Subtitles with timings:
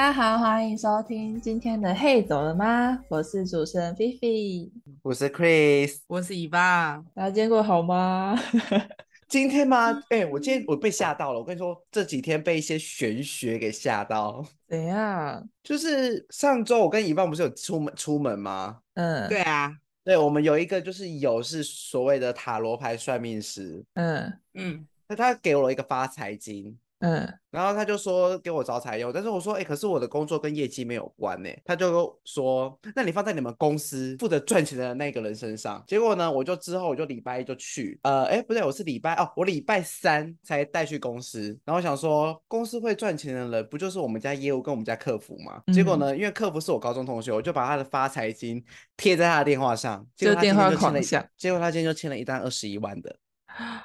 [0.00, 2.92] 大家好，欢迎收听今天的《嘿，走了吗》？
[3.08, 4.72] 我是主持人菲菲，
[5.02, 6.96] 我是 Chris，我是伊爸。
[7.14, 8.34] 大家今天过好吗？
[9.28, 9.92] 今天吗？
[10.08, 11.38] 哎、欸，我今天我被吓到了。
[11.38, 14.42] 我跟你说，这几天被一些玄学给吓到。
[14.66, 15.46] 怎样？
[15.62, 18.78] 就是上周我跟伊爸不是有出门出门吗？
[18.94, 19.70] 嗯，对啊，
[20.02, 23.84] 对，我们有一个就是有是所谓的塔罗牌算命师。
[23.92, 26.78] 嗯嗯，那他给我了一个发财金。
[27.00, 31.48] 嗯，然后他就说给我找财用，但是我说，哎，可是我的工作跟业绩没有关呢。
[31.64, 35.82] 他就说，那你放在你们公司负责赚钱的那个人身上。
[35.86, 41.58] 结果呢，我就之后我就礼拜一就去，呃，哎，不对，我是礼拜哦，我礼拜三才带去公司。
[41.64, 45.62] 然后我想说，公司会赚钱的人不就是我们家业务跟我们家客服吗？
[45.72, 48.62] 结果呢，因为客服是我高中同学，我就把他的发财金
[48.98, 53.16] 贴在他的电话上，结果他今天就签了，就电话框下，结果他今天就签了一单二十一万的。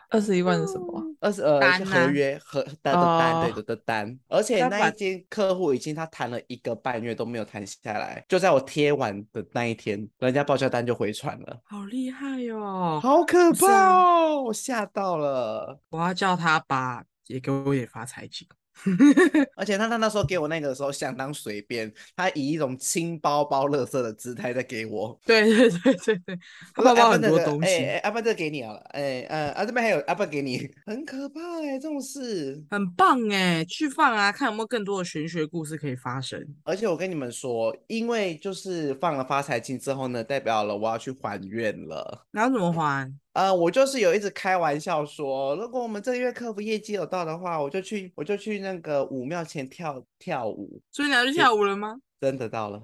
[0.09, 1.01] 二十一万是什么？
[1.19, 18.47] 二十呃单合约合单的单，对的的单，哦，而且那一间客户已经他谈了一个半月都没有谈下来，就在我贴完的那一天，人家报价单就回传了，好厉害哟，哦，好可怕哦，我吓到了，我要叫他把也给我也发财金。
[19.55, 25.17] 而且他他那时候给我那个的时候相当随便，他以一种轻包包乐色的姿态在给我。
[25.25, 26.39] 对对对对对，
[26.73, 27.69] 他包包很多东西。
[27.69, 36.45] 哎，阿爸这个给你好了，哎呃啊这边还有阿爸给你，很可怕哎，这种事很棒哎，去放啊，看有没有更多的玄学故事可以发生。
[36.63, 42.25] 而且我跟你们说，因为就是放了发财金之后呢，代表了我要去还愿了。
[42.31, 43.11] 那要怎么还？
[43.35, 50.81] 呃，我就是有一直开玩笑说，如果我们这个月客服业绩有到的话，我就去，我就去那个武庙前跳跳舞。
[50.89, 51.97] 所以你要去跳舞了吗？
[52.21, 52.81] 真的到了。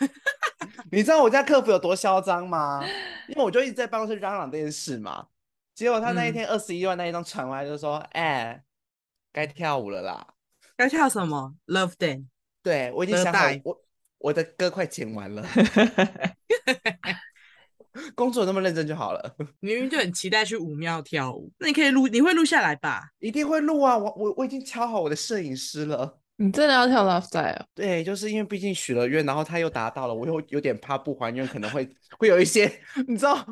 [0.90, 2.84] 你知道我家客服有多嚣张吗？
[3.28, 5.28] 因为我就一直在办公室嚷嚷这件事嘛。
[5.76, 8.62] 结果他那一天二十一万那一张传来，就说：“哎、嗯欸，
[9.32, 10.34] 该跳舞了啦。”
[10.76, 12.26] 该跳什么？Love Dance。
[12.64, 13.80] 对，我已经想好，我
[14.18, 15.46] 我的歌快剪完了。
[18.14, 21.50] 工作那么认真就好了， 明明就很期待去舞庙跳舞。
[21.58, 23.02] 那你可以录，你会录下来吧？
[23.18, 23.96] 一定会录啊！
[23.96, 26.18] 我我我已经敲好我的摄影师了。
[26.40, 27.66] 你真的要跳 Love Style 哦？
[27.74, 32.70] 对，就是因为毕竟许了愿，然后他又达到了，我又有点怕不还愿，可能会会有一些
[33.08, 33.44] 你知道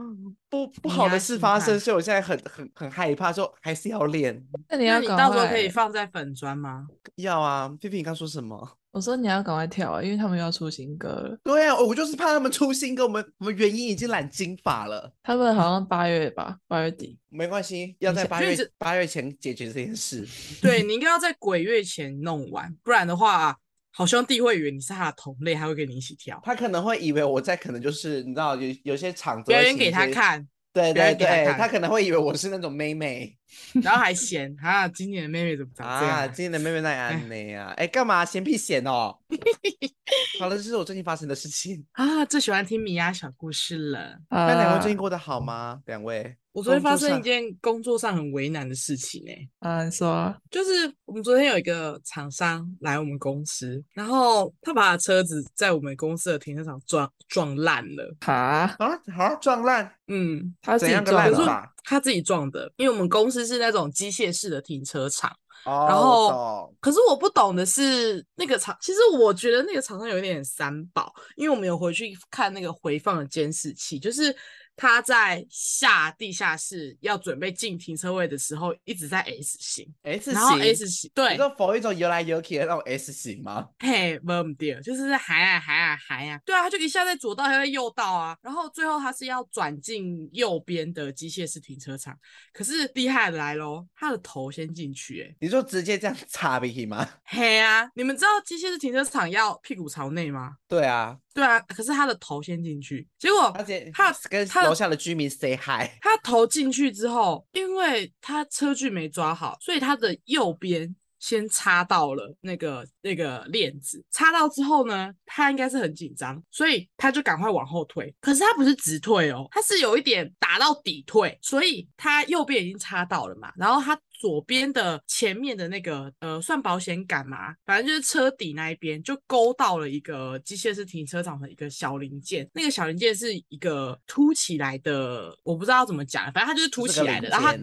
[0.48, 4.40] 不不好的事发生，所以我现在很很很害怕，说还是要练。
[4.68, 6.86] 那你要你到时候可以放在粉砖吗？
[7.16, 8.76] 要啊，菲菲，你刚说什么？
[8.96, 11.38] 我说你要赶快跳啊，因为他们要出新歌了。
[11.44, 13.04] 对啊，我就是怕他们出新歌。
[13.04, 15.12] 我们我们原因已经染金发了。
[15.22, 17.18] 他们好像八月吧，八月底。
[17.28, 20.26] 没关系，要在八月八月前解决这件事。
[20.62, 23.54] 对，你应该要在鬼月前弄完，不然的话，
[23.90, 26.40] 好兄弟会以为你是他的同类，他会跟你一起跳。
[26.42, 30.48] 他可能会以为我在，可能就是你知道有有些场子表演给他看。
[30.72, 33.34] 对对对，他，他可能会以为我是那种妹妹，
[33.82, 36.28] 然后还嫌 啊，今年的妹妹怎么长这样啊？
[36.28, 37.72] 今年的妹妹那样安内啊？
[37.76, 39.16] 哎，干嘛嫌屁嫌哦？
[40.38, 44.18] 好了，这是我最近发生的事情 啊，最喜欢听米娅小故事了。
[44.30, 45.80] 那两位最近过得好吗？
[45.86, 46.36] 两位？
[46.52, 49.48] 我昨天发生一件工作上很为难的事情呢、欸。
[49.58, 58.16] 啊，你说，就是我们昨天有一个厂商来我们公司，然后他把他车子在我们公司的停车场撞撞烂了。
[58.20, 59.34] 哈啊啊！
[59.34, 59.92] 撞烂？
[60.08, 61.70] 嗯，他自己撞的。
[61.86, 65.30] 他自己撞的，因为我们公司是那种机械式的停车场。
[65.64, 65.86] 哦。
[65.88, 74.36] 然后，可是我不懂的是，那个厂，其实我觉得那个厂商有一点三宝，因为我们有回去看那个回放的监视器，就是。
[74.76, 83.68] 他在下地下室要准备进停车位的时候，一直在 S 型，S 型，然后 S 型，对，你说否一种游来游去的那种 S 型吗？
[83.80, 92.16] 嘿，不对，就是在还啊还啊还啊，对啊，他就一下在左道，一下在右道啊，然后最后他是要转进右边的机械式停车场，
[92.52, 97.08] 可是厉害的来喽，他的头先进去，哎，你说直接这样插进去吗？
[97.24, 100.56] 嘿啊，你们知道机械式停车场要屁股朝内吗？
[100.68, 101.16] 对啊。
[101.34, 103.54] 对啊，可是他的头先进去，结果
[103.92, 118.14] 他他跟楼下的居民 say hi，他投进去之后，因为他车距没抓好，所以他的右边先插到了那个那个链子，插到之后呢，他应该是很紧张，所以他就赶快往后退。
[118.20, 123.98] 可是他不是直退哦，他是有一点打到底退，所以他右边已经插到了嘛，然后他。
[124.18, 137.56] 左边的前面的那个呃，算保险杆嘛，反正就是车底那一边就勾到了一个机械式停车场的一个小零件，那个小零件是一个凸起来的，我不知道要怎么讲，反正它就是凸起来的，然后它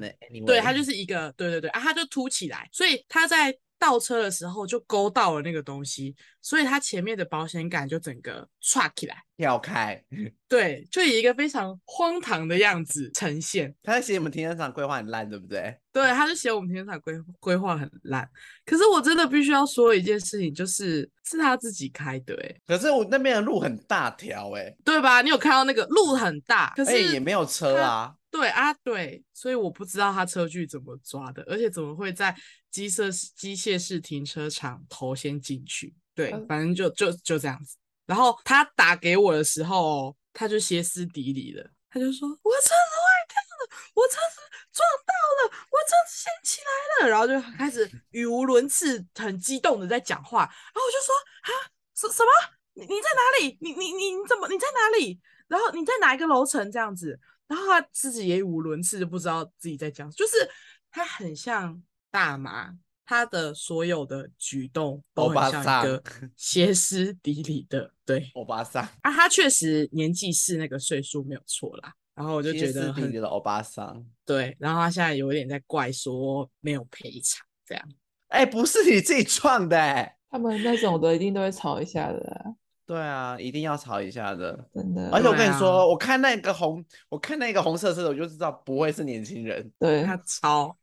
[0.45, 3.55] 对它就是一个对对对啊，它就凸起来，所以它在。
[3.83, 10.01] 倒车的时候就勾到了那个东西，所以他前面的保险杆就整个唰起来，跳开。
[10.47, 13.75] 对，就以一个非常荒唐的样子呈现。
[13.83, 15.77] 他在写我们停车场规划很烂，对不对？
[15.91, 18.25] 对，他就写我们停车场规规划很烂。
[18.65, 22.55] 可是我真的必须要说一件事情，就是是他自己开的，哎。
[22.65, 25.21] 可是我那边的路很大条，哎，对吧？
[25.21, 28.15] 你有看到那个路很大，可是也没有车啊。
[28.31, 32.35] 对啊，对，所以我不知道他车距怎么抓的，而且怎么会在
[32.73, 35.95] 机械式机械式停车场头先进去？
[36.15, 37.77] 对，反正就就就这样子。
[38.07, 44.41] 然后他打给我的时候，他就歇斯底里了，他就说：“我车子坏掉了，我车子
[44.73, 50.39] 撞到了，我车子掀起来了。”然后就开始语无伦次、很激动的在讲话。
[50.41, 51.13] 然后我就说
[51.45, 51.49] ：“啊，
[51.95, 52.29] 什什么？
[52.73, 53.55] 你你在哪里？
[53.61, 54.47] 你你你你怎么？
[54.47, 55.21] 你在哪里？
[55.47, 56.71] 然后你在哪一个楼层？
[56.71, 60.49] 这样子？”然后他自己也语无伦次，就不知道自己在讲，就是
[60.89, 61.81] 他很像
[62.13, 62.71] 大麻，
[63.07, 66.03] 他的所有的举动都很像一个
[66.37, 71.91] 歇斯底里的，对，欧巴桑啊，他确实年纪是那个岁数没有错啦。
[72.13, 77.83] 然后我就觉得很的欧巴桑，对，然后他现在有一点在怪说没有赔偿这样，
[78.27, 82.55] 哎，不是你自己创的，他们那种的一定都会吵一下的。
[82.85, 85.09] 对啊，一定要吵一下的，真的。
[85.09, 89.71] 而且我跟你说，啊、我看那个红，我看那个红色车的，我就知道不会是年轻人。
[89.79, 90.77] 对，他超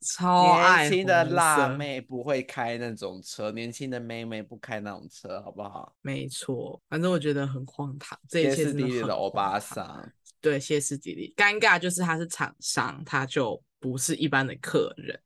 [0.00, 5.94] 超爱年轻的辣妹不会开那种车，年轻的妹妹不开那种车，好不好？
[6.02, 10.12] 没错，反正我觉得很荒唐，这一切歇斯底里的欧巴桑。
[10.40, 15.18] 对，歇斯底里，尴尬就是他是厂商，他就不是一般的客人，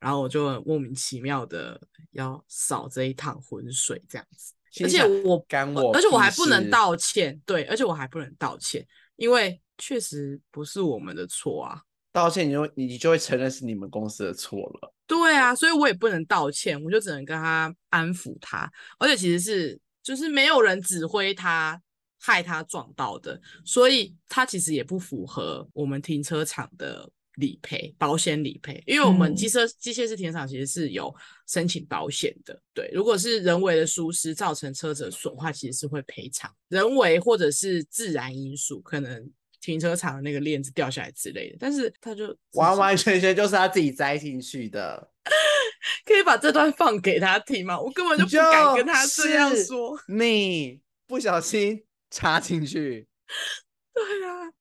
[0.00, 1.80] 然后我就莫名其妙的
[2.10, 4.52] 要扫这一趟浑水，这样子。
[4.82, 5.36] 而且我，
[5.74, 8.84] 我而且我还不能道歉，对，而且我还不能道歉，
[9.14, 11.80] 因为确实不是我们的错啊。
[12.14, 14.94] 道歉你就你就会承认是你们公司的错了。
[15.06, 18.70] 对啊，所以我也不能道歉，我就只能跟他安抚他。
[18.98, 21.78] 而且其实是就是没有人指挥他
[22.18, 27.10] 害他撞到的，所以他其实也不符合我们停车场的。
[27.38, 31.12] 理赔保险理赔，因为我们机车机械式停车场其实是有
[31.48, 32.56] 申请保险的。
[32.72, 36.48] 对，如果是人为的疏失造成车子损坏，其实是会赔偿。
[36.68, 39.28] 人为或者是自然因素，可能
[39.64, 45.10] 停车场的那个链子掉下来之类的，但是他就完完全全就是他自己栽进去的。
[46.04, 47.80] 可以把这段放给他听吗？
[47.80, 49.98] 我根本就不敢跟他这样说。
[50.06, 53.08] 你不小心插进去。
[53.94, 54.52] 对啊，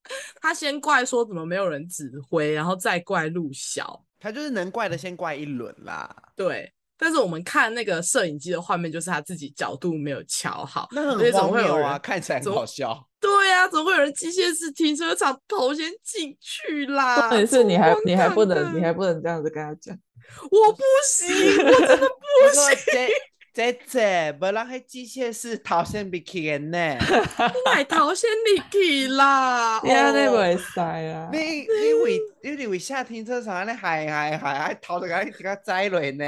[0.42, 6.16] 他先怪说怎么没有人指挥，然后再怪路小，他就是能怪的先怪一轮啦。
[6.36, 6.72] 对，
[7.04, 12.98] 但是我们看那个摄影机的画面，就是他自己角度没有调好，那很荒谬啊，看起来很好笑。
[13.20, 17.20] 对啊，怎么会有人机械式停车场头先进去啦？
[17.28, 19.94] 重点是你还你还不能你还不能这样子跟他讲，
[20.50, 21.28] 我不行，
[21.66, 23.10] 我真的 不行。
[23.54, 26.98] 姐姐，不然迄机械式头先别去呢？
[27.64, 29.80] 买头先离去啦！
[29.86, 31.30] 你安尼袂使啊！
[31.32, 36.26] 你你为你你为下停车场安尼嗨嗨嗨，还头就给给摘落呢？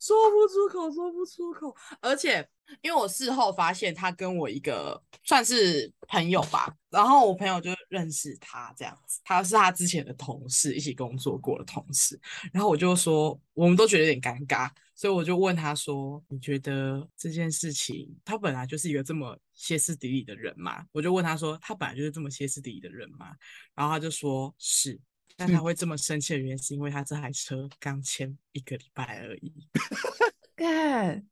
[0.00, 1.74] 说不出口，说不出口。
[2.00, 2.46] 而且，
[2.82, 12.20] 因为我事后发现他跟我一个算是朋友吧，然后我朋友就认识他这样子，他是他之前的同事，一起工作过的同事。
[12.52, 14.70] 然后我就说，我们都觉得有点尴尬。
[14.94, 23.28] 所以我就问他说：“你觉得这件事情，他本来就是一个这么歇斯底里的人吗？”我就问他说：“他本来就是这么歇斯底里的人吗？”
[23.76, 24.98] 然后他就说：“是。”
[25.38, 29.54] 但他会这么生气的原因，是因为他这台车刚签一个礼拜而已。
[30.56, 31.24] 看，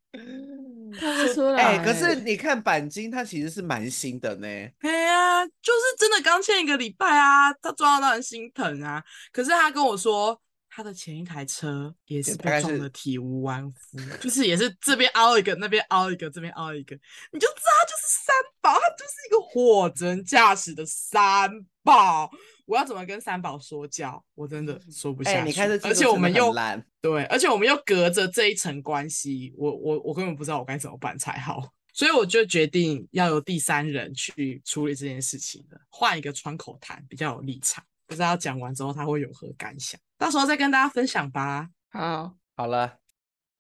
[0.99, 1.61] 看不出来。
[1.61, 4.47] 哎、欸，可是你看钣金，它其实是蛮新的呢。
[4.47, 9.03] 哎呀、啊，就是真的刚签一个礼拜啊，他撞到很心疼啊。
[9.33, 10.41] 可是他跟我说。
[10.77, 16.95] 他的前一台车也是被撞得体无完肤，是就是也是这边凹一个，那边凹一个，这边凹一个，
[17.33, 21.51] 你就知道他就是三宝，他就是一个货真价实的三
[21.83, 22.31] 宝。
[22.67, 24.23] 我要怎么跟三宝说教？
[24.35, 25.39] 我真的说不下去。
[25.39, 26.55] 欸、你看这，而且我们又
[27.01, 37.83] 对，而且我们又隔着这一层关系，我我我根本不知道我该怎么办才好，所以我就决定要由第三人去处理这件事情了，换一个窗口谈，比较有立场。
[38.07, 41.69] 不知道讲完之后他会有何感想，到时候再跟大家分享吧。
[41.91, 42.99] 好，好了，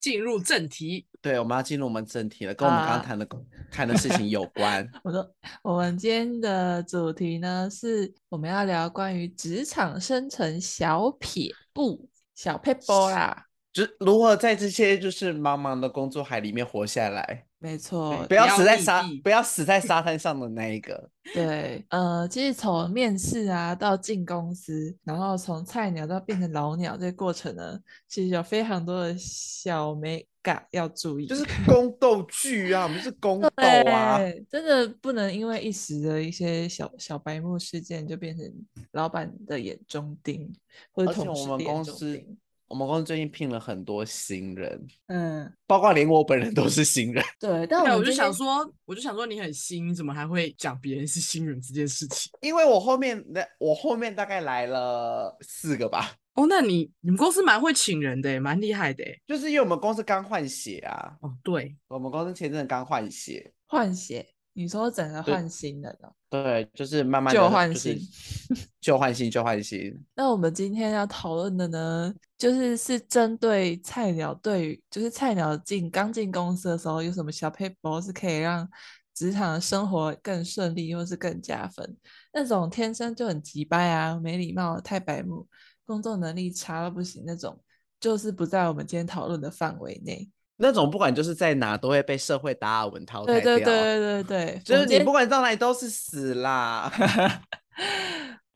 [0.00, 1.06] 进入正题。
[1.20, 3.26] 对，我们要进入我们正题了，跟我们刚刚谈的
[3.70, 4.88] 谈、啊、的事情有 关。
[5.02, 5.28] 我说，
[5.62, 17.44] 我们今天的主题呢，是我们要聊关于职场生存小撇步、小撇步啦，就如何在这些就是茫茫的工作海里面活下来。
[17.66, 21.10] 没错，不要死在沙不要死在沙滩上的那一个。
[21.34, 33.48] 对， 呃，其实从面试啊到进公司，然后从菜鸟到变成老鸟这个过程呢，其实有非常多的小美感要注意，就是 宫斗剧啊，我们是宫斗
[33.90, 38.48] 啊，真的不能因为一时的一些小小白目事件就变成
[38.92, 40.48] 老板的眼中钉，
[40.92, 42.38] 或者同事的眼中钉。
[42.68, 47.24] 我们公司最近聘了很多新人，嗯，包括连我本人都是新人。
[47.38, 52.32] 对， 但我，我就想说，我就想说你很新，怎么还会讲别人是新人这件事情？
[52.42, 56.12] 因为我后面那我后面大概来了四个吧。
[56.34, 59.04] 哦，那你你们公司蛮会请人的，蛮厉害的。
[59.26, 61.16] 就是因为我们公司刚换血啊。
[61.22, 64.26] 哦，对，我们公司前阵子刚换血，换血。
[64.56, 66.08] 你说整个换新的呢？
[66.30, 68.00] 对，就是慢慢旧换新，
[68.80, 70.02] 旧换新，旧换新。
[70.14, 78.66] 那我们今天要讨论的呢，就是是针对菜鸟，对，就是菜鸟进刚进公司的时候，有什么小 paper 是可以让
[79.12, 81.94] 职场的生活更顺利，或是更加分？
[82.32, 85.46] 那种天生就很急掰啊，没礼貌、太白目、
[85.84, 87.60] 工作能力差到不行那种，
[88.00, 90.30] 就是不在我们今天讨论的范围内。
[90.58, 93.56] 那种不管就是在哪都会被社会达尔文淘汰掉。
[93.56, 96.90] 对对对对对， 就是你不管到哪里都是死啦。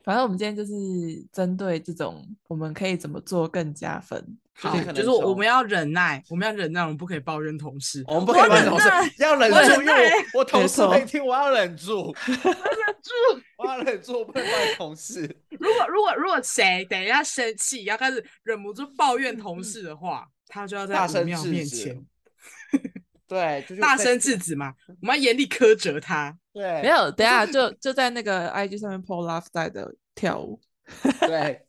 [0.03, 0.73] 反正我们今天就是
[1.31, 4.37] 针对这种，我们可以怎么做更加分？
[4.53, 8.89] 好，就是我们要忍耐，我们要忍耐，我们不可以抱怨同事，我们不可以抱怨同事，
[9.19, 15.21] 要忍住，因为我我同事没听，我要忍住， 忍住，我要忍住，我不能抱怨同事。
[15.51, 20.27] 如果如果如果谁等一下生气，要开始忍不住抱怨同事的话。
[20.51, 22.05] 他就要在武庙面前，
[23.25, 24.75] 对，就是大声制止嘛。
[25.01, 26.37] 我们要严厉苛责他。
[26.51, 30.59] 对，没有，等下 就就在那个 IG 上面 po left side 的跳舞。
[31.21, 31.65] 对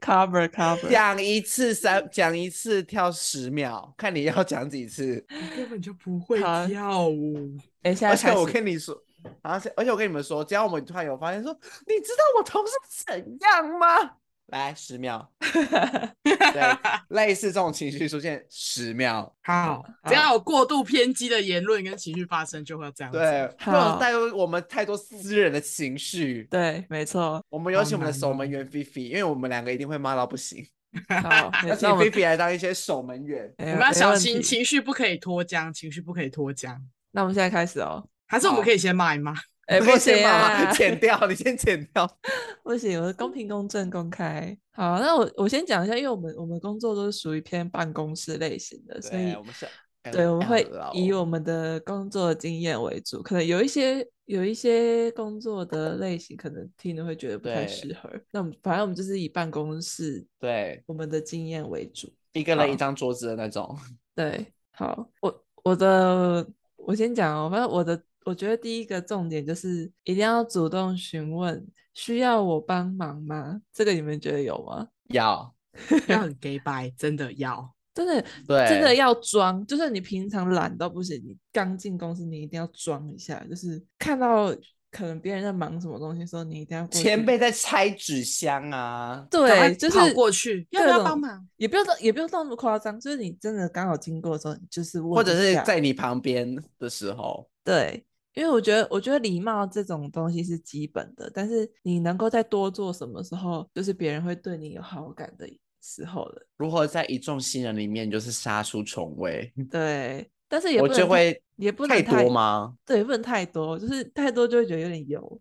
[0.00, 5.24] ，cover cover，讲一次三，讲一次跳十秒，看你要 讲几次。
[5.30, 7.56] 你根本就不会跳舞。
[7.84, 9.00] 而且我跟你说，
[9.42, 11.52] 而且而且我跟你们说，只要我们突然有发现说，
[11.86, 12.72] 你知道我头是
[13.06, 14.16] 怎样吗？
[14.48, 16.78] 来十秒， 对，
[17.08, 27.44] 类似这种情绪出现十秒，好，只要有过度偏激的言论跟情绪发生，就会这样子，对，不能带入我们太多私人的情绪，对，没错。
[27.50, 30.66] 我们有请我们的守门员菲菲，因为我们两个一定会骂到不行，
[31.22, 36.74] 好， 要请菲菲来当一些守门员，我们要小心情绪不可以脱缰，情绪不可以脱缰。
[37.10, 39.34] 那我们现在开始哦，还是我们可以先骂一骂？
[39.68, 40.72] 哎、欸，不行啊！
[40.72, 42.10] 剪掉，你先剪掉。
[42.64, 44.56] 不行，我公平、公正、公开。
[44.72, 49.68] 好，那我我先讲一下，因为我们我们工作都是属于偏办公室类型的，所以我们是，
[50.10, 53.22] 对，我们会以我们的工作经验为主。
[53.22, 58.10] 可能有一些有一些工作的类型，可能听了会觉得不太适合。
[58.32, 63.78] 那我们反正我们就是以办公室对我们的经验为主，一个人一张桌子的那种。
[64.16, 68.02] 对，好，我我的我先讲哦，反正我的。
[68.28, 73.58] 我觉得第一个重点就是一定要主动询问，需要我帮忙吗？
[73.72, 74.86] 这个你们觉得有吗？
[75.14, 75.54] 要，
[76.08, 79.64] 要很假掰，真的要，真的，对，真的要装。
[79.64, 84.54] 就是你平常懒到不行，你刚进公司你一定要装一下，就是看到
[84.90, 87.02] 可能别人在忙什么东西的时候，你一定要过去。
[87.02, 91.48] 前辈在拆纸箱啊，对，就是跑过去，要不要帮忙？
[91.56, 98.04] 也不要到，也不用到那么夸张，就是你真的刚好经过的时候，你就是问，或者是在你旁边的时候，对。
[98.38, 105.44] 因为我觉得，我觉得礼貌这种东西是基本的，但是你能够再多做什么时候，就是别人会对你有好感的
[105.82, 106.46] 时候了。
[106.56, 109.52] 如何在一众新人里面就是杀出重围？
[109.68, 112.74] 对，但是也不能我就会也不能太多吗？
[112.86, 115.40] 对，不能太多，就是太多就会觉得有点油，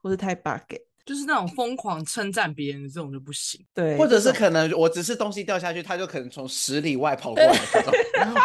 [0.00, 3.62] 或是太 bug，就是那种疯狂称赞别人的这种就不行。
[3.74, 7.92] 对，或者是可能我只是东西掉下去，他就可能从十里外跑过来这种。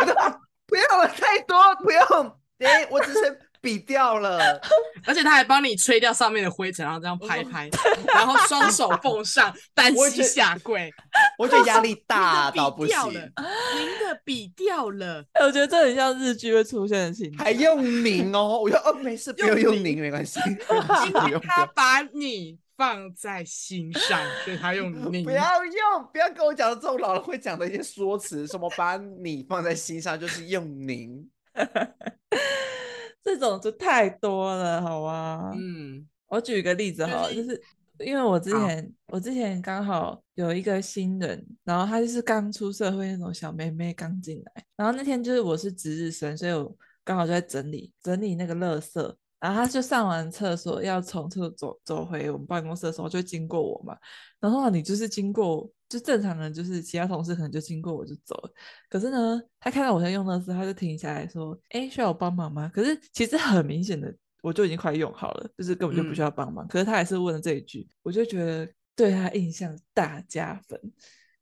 [0.68, 2.38] 不要了，太多，不用。
[2.60, 3.40] 哎，我只是。
[3.66, 4.62] 比掉了，
[5.08, 7.68] 而且他还帮你吹掉上面的灰尘，然后这样拍拍，
[8.14, 10.94] 然后双手奉上， 单膝下跪。
[11.40, 12.96] 我觉得压力大到不行。
[13.10, 13.20] 您
[14.00, 17.40] 的笔掉了，哎，我觉得这很像日剧会出现的情景。
[17.40, 18.60] 还用您哦？
[18.62, 20.40] 我说哦，没事，不用用您，没关系。
[21.28, 25.24] 因为他把你放在心上，所以他用您。
[25.24, 31.28] 不要用，不要跟我讲这种老人会讲的一些说辞，什么把你放在心上，就是用您。
[33.26, 35.52] 这种就太多了，好吧？
[35.56, 37.60] 嗯，我举一个例子哈，就是
[38.00, 46.72] 因为我之前我之前刚好有一个新人，然后他就是刚出社会那种小妹妹刚进来，然后那天就是我是值日生，所以我
[47.04, 49.02] 刚好就在整理整理那个垃圾，
[49.40, 53.98] 然后他就上完厕所要从厕所走走回我们办公室的时候，就经过我嘛。
[54.40, 58.52] 然后你就是经过，就正常人就是其他同事可能就经过我就走了。
[58.90, 66.66] 可是呢，他看到我在用的时候，他就停下来说：“哎，需要我帮忙吗？”可是其实很明显的，我就已经快用好了，就是根本就不需要帮忙。
[66.66, 70.80] 嗯、可是他还是问了这一句，我就觉得对他印象大加分。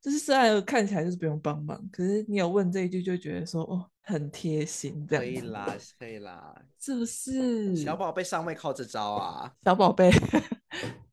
[0.02, 5.24] 就是虽然看起来就是不用帮忙，可是你有问这一句，就觉得说哦，很贴心这样。
[5.24, 7.74] 可以啦，可以啦，是不是？
[7.78, 10.12] 小宝贝上位靠这招啊，小宝贝，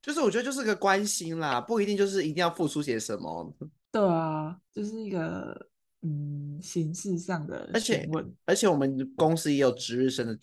[0.03, 3.55] 就是我觉得就是个关心啦，不一定就是一定要付出些什么。
[3.93, 5.69] 对啊，就是一个
[6.03, 8.09] 嗯形式上的，而且
[8.45, 10.39] 而且我们公司也有值日生的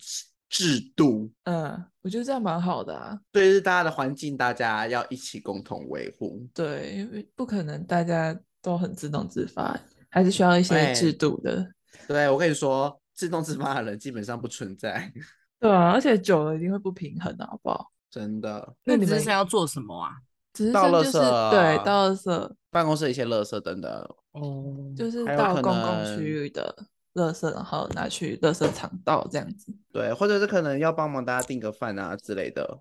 [0.48, 3.18] 制度，嗯，我觉得这样蛮好的啊。
[3.32, 6.46] 对，是大家的环境，大家要一起共同维护。
[6.54, 11.56] 对，因为不可能大家都很自动自发，还是需要一些制度的。
[12.06, 15.12] 对，对我跟你说，自动自发的人基本上不存在。
[15.58, 17.90] 对啊，而且久了一定会不平衡的，好不好？
[18.10, 18.74] 真的。
[18.84, 20.12] 那你们是要做什么啊？
[20.52, 23.92] 只倒垃圾，对，倒垃圾，办公室一些垃圾等等。
[24.32, 26.86] 哦，就是到公共区域的。
[27.14, 29.74] 垃圾，然后拿去垃圾场倒这样子。
[29.92, 32.80] 对，或者是可能要帮忙大家订个饭啊之类的。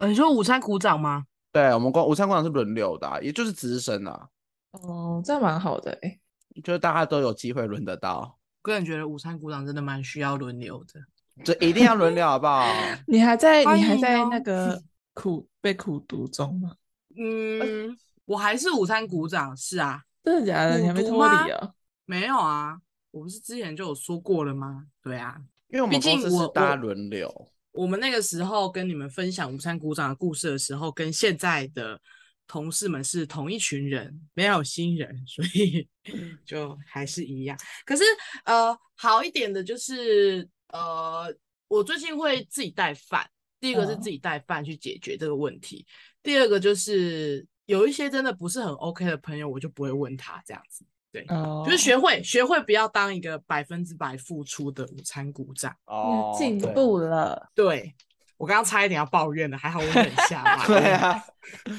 [0.00, 1.26] 你说午餐鼓掌吗？
[1.52, 4.28] 对，我们光午餐鼓掌是轮流的、啊，也就是值日生啊。
[4.72, 6.18] 哦，这样蛮好的哎，
[6.64, 8.38] 就是大家都有机会轮得到。
[8.62, 11.00] 个人觉得午餐鼓掌真的蛮需要轮流的，
[11.44, 12.64] 这一定要轮流好不好？
[13.06, 14.82] 你还在你还在那个
[15.14, 16.72] 苦被苦读中吗？
[17.16, 20.02] 嗯，我还是午餐鼓掌，是啊。
[20.22, 20.78] 真的假的？
[20.78, 21.70] 你还没脱离啊？
[22.04, 22.76] 没有啊。
[23.10, 24.84] 我不是之前就有说过了吗？
[25.02, 25.36] 对啊，
[25.68, 27.82] 因为我们公司是大家轮流我我。
[27.82, 32.00] 我们那个时候跟你们分享午餐鼓掌的故事的时候，跟现在的
[32.46, 35.88] 同事们是同一群人，没有新人，所以
[36.46, 37.58] 就还是一样。
[37.84, 38.04] 可是
[38.44, 41.34] 呃，好一点的就是呃，
[41.68, 43.28] 我最近会自己带饭。
[43.60, 45.90] 第一个是自己带饭去解决这个问题，哦、
[46.22, 50.82] 第二个就是有一些真的不是很 OK 的朋友，我就不会问他这样子。
[51.12, 51.62] 对，oh.
[51.66, 57.50] 就是学会学会不要当一个百分之百付出的午餐鼓掌哦，进步了。
[57.54, 57.94] 对
[58.40, 60.56] 我刚刚差一点要抱怨了，还好我忍下来。
[60.66, 61.22] 对啊，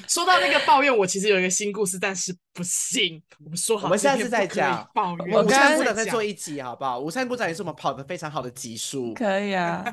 [0.07, 5.43] 说到那个抱怨，我其实有一个新故事，但是不行，我们说好，我们下次再讲抱怨。
[5.43, 6.99] 午餐股长再做一集好不好？
[6.99, 9.83] 午餐部长也是我们跑得非常好的集数，可以啊。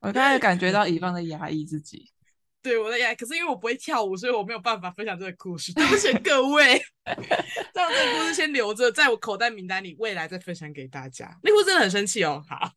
[0.00, 2.10] 我刚才感觉到乙方的压抑自己。
[2.60, 5.72] 对我的呀，可是因为我不会跳舞，所以我没有办法分享这个故事。
[5.72, 6.82] 对不起各位，
[7.72, 11.38] 让这个故事先留着，在我口袋名单里，未来再分享给大家。
[11.44, 12.44] 那故事真的很生气哦。
[12.48, 12.72] 好，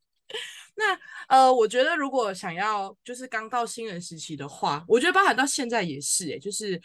[0.75, 6.81] 那呃，我觉得如果想要就是刚到新人时期的话，我觉得包含到现在也是，哎，就是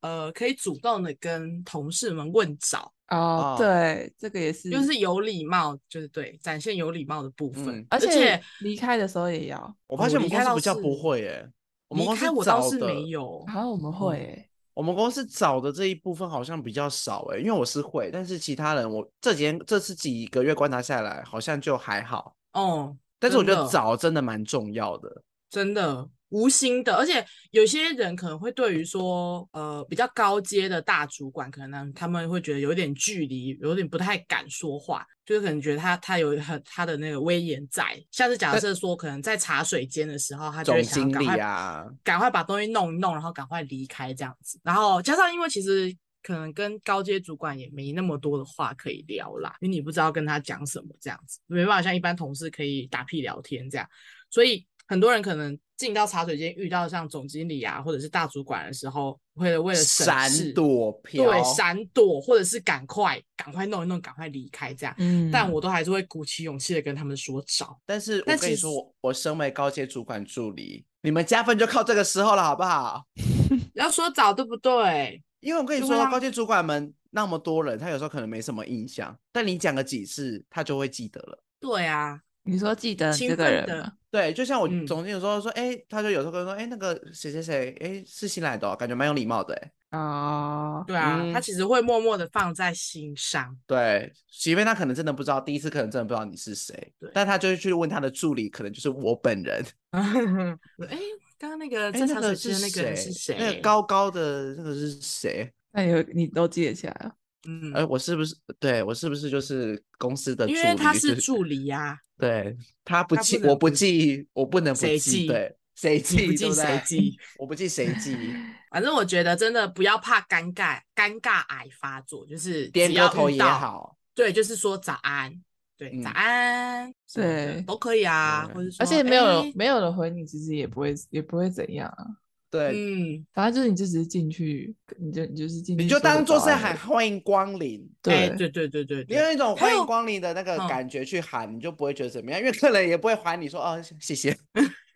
[0.00, 3.56] 呃，可以主动的跟同事们问早哦。
[3.58, 7.78] 对，这个也是，就是有礼貌，就是对，展现有礼貌的部分。
[7.78, 9.76] 嗯、而且离开的时候也要。
[9.86, 11.48] 我发现我们公司比较不会，哎。
[11.88, 22.94] 我们公司我倒是没有，好像我们会、欸，我们公司找的这一部分好像比较少哎、欸，因为我是会，但是其他人我这几天这次几个月观察下来，好像就还好哦。
[23.18, 26.08] 但是我觉得找真的蛮重要的，真的。
[26.30, 37.98] 无心的，而且有些人可能会对于说，呃，比较高阶的大主管，可能他们会觉得有点距离，有点不太敢说话，就是可能觉得他他有很他的那个威严在。
[38.10, 44.60] 下次假设说，可能在茶水间的时候，他就会想赶快啊，赶快把东西弄一弄，然后赶快离开这样子。
[44.62, 45.90] 然后加上因为其实
[46.22, 53.88] 可能跟高阶主管也没那么多的话可以聊啦，因为你不知道跟他讲什么这样子，没办法像一般同事可以打屁聊天这样，
[54.30, 55.58] 所以很多人可能。
[55.78, 64.92] 进到茶水间遇到像总经理啊，或者是大主管的时候，会为了闪躲飘，对，闪躲，或者是赶快赶快弄一弄，赶快离开这样。
[64.98, 67.80] 嗯，但我都还是会鼓起勇气的跟他们说早。
[67.86, 73.06] 但是我跟你说，我我身为高阶主管助理，你们加分就靠这个时候了，好不好？
[73.74, 75.22] 要说早对不对？
[75.40, 81.42] 因为我跟你说，高阶主管们那么多人，他有时候可能没什么印象，但你讲个几次，他就会记得了。
[81.60, 82.20] 对啊。
[82.44, 83.92] 你说记得这个人吗？
[84.10, 89.98] 对，就像我总经有时候说，哎、嗯，他就有时候跟我说，哎，那个谁谁谁，哎，是新来的、哦，感觉蛮有礼貌的，哎。
[89.98, 93.54] 哦，对啊，嗯、他其实会默默的放在心上。
[93.66, 99.62] 对，即便他可能真的不知道，第一次可能真的不知道你是谁，但他就会去问他的助理，可能就是我本人。
[99.92, 100.98] 哎，
[101.38, 103.36] 刚刚那个正常的那个人是谁？
[103.38, 105.52] 那个高高的那个是谁？
[105.72, 107.14] 那有你都记得起来了？
[107.46, 110.58] 嗯，哎，我是不是对我是不是就是公司的助理？
[110.58, 111.98] 因为他是助理呀、啊。
[112.18, 115.28] 对他不记，我不记，我不能不记。
[115.28, 116.26] 对，谁记？
[116.26, 117.16] 不记谁记？
[117.38, 118.16] 我不记谁记。
[118.72, 123.96] 反正我觉得真的不要怕尴尬，尴尬癌发作，就是点个头也好。
[124.14, 125.32] 对，就是说早安，
[125.78, 126.02] 对，嗯。
[126.02, 132.04] 早安，对都可以啊，或者，而且没有没有人回你，其实也不会也不会怎样啊。
[132.50, 137.86] 对，嗯，反正就是你就只是进去，你就你就是进去，你就当做是喊欢迎光临。
[138.04, 140.66] 哎，对对对对对对，你用一种欢迎光临的那个嗯。
[140.66, 144.34] 感觉去喊，你就不会觉得怎么样，因为客人也不会还你说哦谢谢，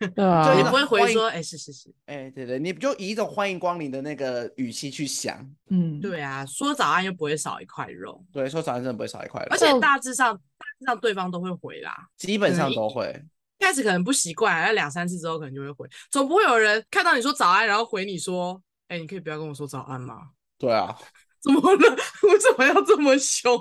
[0.15, 11.93] 对啊，就一种也不会回说，哎，是是是，哎对对，你就以一种欢迎光临的那个语气去想，嗯，对啊，说早安又不会少一块肉，对，说早安真的不会少一块肉，而且大致上大致上对方都会回啦。
[12.17, 13.23] 基本上都会。
[13.59, 20.31] 一开始可能不习惯，要两三次之后可能就会回，总不会有人看到你说早安，然后回你说，哎，你可以不要跟我说早安吗？
[20.57, 20.93] 对啊，
[21.41, 21.95] 怎么了？
[22.23, 23.57] 为什么要这么凶？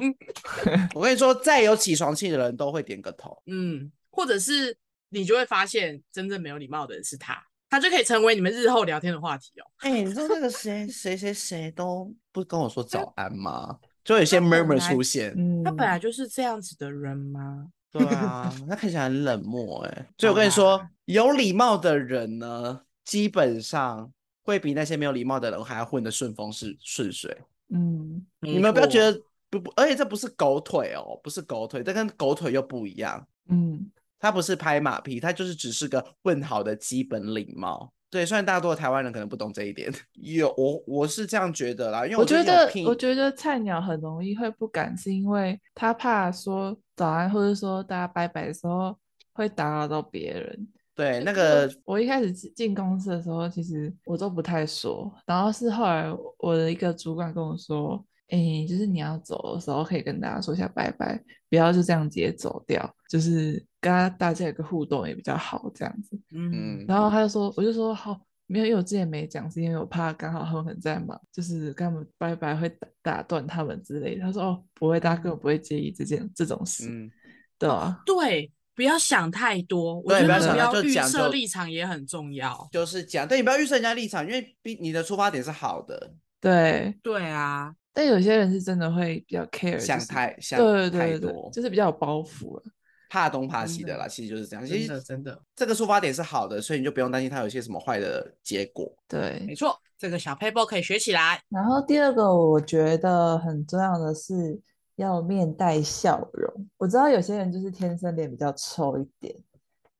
[0.95, 3.41] 我跟你说，再有起床气的人都会点个头。
[3.47, 4.77] 嗯，或者是
[5.13, 9.65] 你就会发现，真正没有礼貌的人是他，他就可以成为你们日后聊天的话题哦。
[9.79, 13.79] 哎、你知道那个谁谁谁谁都不跟我说早安吗？
[14.03, 15.33] 就有些 murmur 出现。
[15.37, 17.69] 嗯，他本来就是这样子的人吗？
[17.91, 20.09] 对啊， 他看起来很冷漠哎。
[20.19, 24.11] 所以我跟你说，有礼貌的人呢，基本上
[24.43, 27.37] 会比那些没有礼貌的人还要混得顺风是顺水。
[27.69, 33.27] 嗯，你们不要觉得不不，而且这不是狗腿哦，不是狗腿，这跟狗腿又不一样。
[33.49, 33.91] 嗯，
[34.23, 37.93] 他不是拍马屁，他就是只是个问好的基本礼貌。
[38.09, 48.97] 对，虽然大多的台湾人可能不懂这一点， 有我我是这样觉得啦，因为我觉得我觉得菜鸟很容易会不敢，是因为他怕说早安或者说大家拜拜的时候
[49.33, 50.69] 会打扰到别人。
[50.95, 66.19] 对那个我一开始进公司的时候，其实我都不太说，然后是后来我的一个主管跟我说，哎，就是你要走的时候可以跟大家说一下拜拜，不要就这样直接走掉，就是跟大家有个互动也比较好这样子。
[66.35, 74.23] 嗯，然后他就说，我就说好，没有，因为我之前没讲，是因为我怕刚好他们可能在忙，就是跟他们拜拜会打打断他们之类的。
[74.23, 77.11] 他说哦，不会，大家根本不会介意这件这种事，嗯，
[77.59, 82.67] 对啊，对，不要想太多，我对觉得不要想不要预设立场也很重要。
[82.73, 86.95] 就是讲，对你不要预设人家立场，因为比你的出发点是好的，对。
[87.03, 92.63] 对啊，但有些人是真的会比较 care，想就是太想对对太多，就是比较有包袱了。
[93.11, 94.65] 怕东怕西真的的啦，其实就是这样。
[94.65, 98.91] 其实真的真的这个出发点是好的，所以你就不用担心它有一些什么坏的结果。
[99.07, 101.39] 对没，错，这个小 paper 可以学起来。
[101.51, 104.59] 然后第二个我觉得很重要的是
[104.97, 106.51] 要面带笑容。
[106.79, 109.37] 我知道有些人就是天生脸比较臭一点，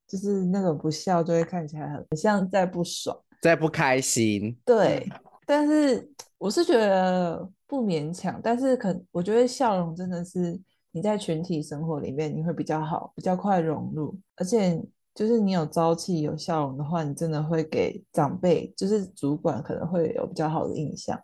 [0.09, 3.15] 就是那种不笑就会看起来很很像在不爽。
[3.43, 5.07] 在不开心，对，
[5.45, 14.79] 但是我是觉得不勉强，但是可我觉得笑容真的是你在群体生活里面你会比较好，比较快融入，而且
[15.15, 21.19] 就是你有朝气、有笑容的话，你真的会给长辈，就是主管可能会有比较好的印象。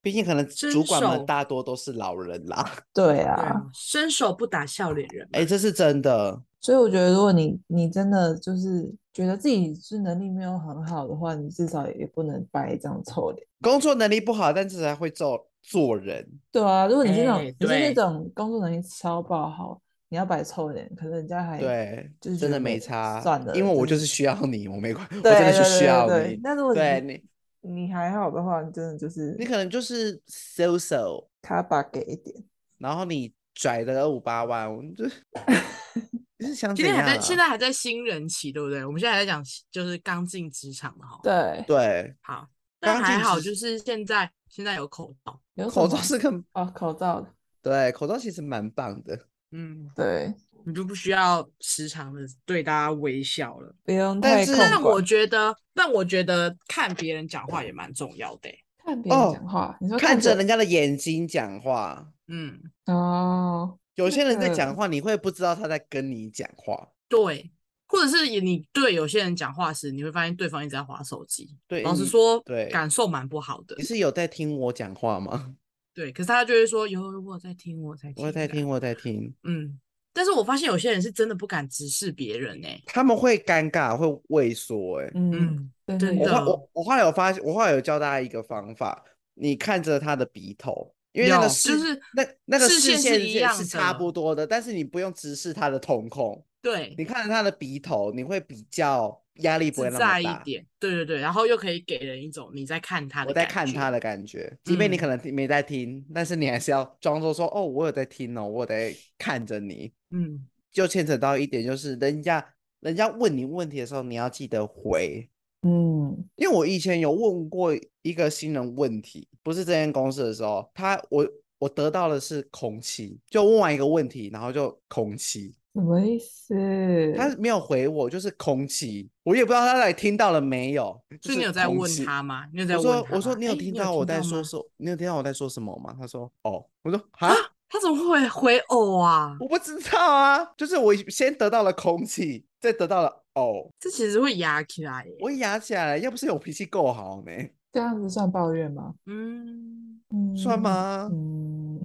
[0.00, 2.64] 毕竟可能主管们大多都是老人啦。
[2.94, 5.40] 对啊，伸手不打笑脸人嘛。
[5.40, 6.40] 哎，这是真的。
[6.60, 13.46] 所以我觉得如果你你真的就是觉得自己是能力没有很好的话，你至少也不能摆一张臭脸。
[13.60, 16.26] 工作能力不好，但至少会做做人。
[16.50, 23.20] 对啊，如果你是那种、哎你是那种工作能力超爆好，你要摆臭脸，可能人家还对，就是真的没差。
[23.20, 26.40] 算了，因为我就就是需要你，我没关， 我真的是需要你对对。。
[26.42, 32.34] 但如果对你你，还好的话，你真的就是你可能就是 so so，卡把给一点。
[32.78, 35.04] 然后你拽的二五八万，我就
[36.38, 37.20] 你是想怎今天还在？
[37.20, 38.84] 现在还在新人期，对不对？
[38.84, 41.18] 我们现在还在讲，就是刚进职场的哈。
[41.22, 42.46] 对，对，好，
[42.80, 47.28] 但刚还好，就是现在现在有口罩，有口罩是个哦，口罩的，
[47.60, 49.18] 对，口罩其实蛮棒的。
[49.50, 50.32] 嗯，对，
[50.64, 53.74] 你就不需要时常的对大家微笑了。
[53.84, 55.00] 不用但是但我。
[55.00, 58.64] 觉得，但我觉得看别人讲话也蛮重要的欸。
[58.84, 66.88] 看别人哦讲话，你说看着着人家的眼睛讲话，嗯，哦，有些人在讲个话，你会不知道他在跟你讲话。
[67.08, 67.50] 对，
[67.88, 71.56] 或者是你对有些人讲话时，你会发现对方一直在划手机。
[71.66, 73.82] 对，老实你说，对感受蛮不好的你。
[73.82, 75.56] 是有在听我讲话吗？
[75.92, 78.68] 对，可是他就会说有我有在听，我在听，我在听，。
[78.68, 79.34] 我在听。
[79.42, 79.80] 嗯，
[80.12, 82.68] 但是我发现有些人是真的不敢直视别人呢。
[82.86, 85.00] 他们会尴尬，会畏缩。
[85.00, 100.20] 哎，嗯，嗯，真真的我后我我后来有发现，我后来有教大家一个方法，你看着他的鼻头，因为那个视就是那那个视线是一样是差不多的，但是你不用直视他的瞳孔，对，你看着他的鼻头，你会比较压力不会那么大。
[100.20, 100.64] 一点。
[100.78, 109.92] 对对对，然后又可以给人一种你在看他的我在看他的感觉，即便你嗯可能听没在听，但是你还是要装作说哦，我有在听哦，我有在看着你。
[110.10, 112.44] 嗯，就牵扯到一点，就是人家
[112.80, 115.28] 人家问你问题的时候，你要记得回。
[115.62, 125.54] 嗯因为我以前有问过一个新人问题，不是这间公司的时候，他我我得到的是空气，就问完一个问题，然后就空气。
[125.74, 127.14] 什么意思？
[127.16, 131.00] 他没有回我，就是空气，我也不知道他到底听到了没有。
[131.20, 132.46] 所以你有在问他吗？
[132.52, 132.90] 你有在问他？
[132.90, 134.56] 我说我说你有听到我在说什？
[134.78, 135.94] 你有听到我在说什么吗？
[136.00, 136.64] 他说哦。
[136.82, 137.34] 我说啊，
[137.68, 139.36] 他怎么会回哦啊？
[139.40, 143.70] 我不知道啊，就是我先得到了空气，再得到了哦。
[143.78, 147.32] 这其实会压起来，我压起来，要不是我脾气够好呢。
[147.70, 148.94] 这样子算抱怨吗？
[149.06, 150.00] 嗯，
[150.36, 151.08] 算吗？
[151.12, 151.80] 嗯，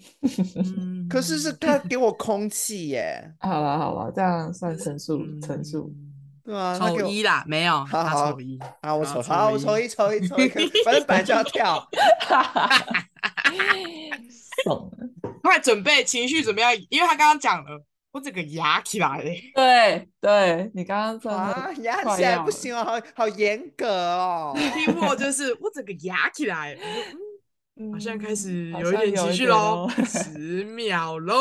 [1.10, 3.34] 可是是他给我空气耶。
[3.40, 5.94] 好了好了，这样算陈述陈述，
[6.44, 10.48] 对啊，抽一啦，没有，好好抽一，啊我抽，好我抽一抽一抽一，
[10.84, 11.88] 反正本来就要跳，
[14.64, 15.10] 爽了，
[15.42, 17.84] 快准备情绪准备要，因为他刚刚讲了。
[18.14, 19.42] 我整个压起来嘞！
[19.56, 24.56] 对对，你刚刚说啊，压起来不行哦，好好严格哦。
[24.56, 26.78] 题目就是我整个压起来，
[27.76, 29.90] 嗯，好像开始有一点情绪喽。
[30.06, 31.36] 十秒喽，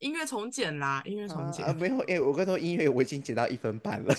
[0.00, 1.64] 音乐重剪啦，音乐重剪。
[1.64, 4.14] 啊，没有，哎，我跟你说，音乐我已经剪到一分半了。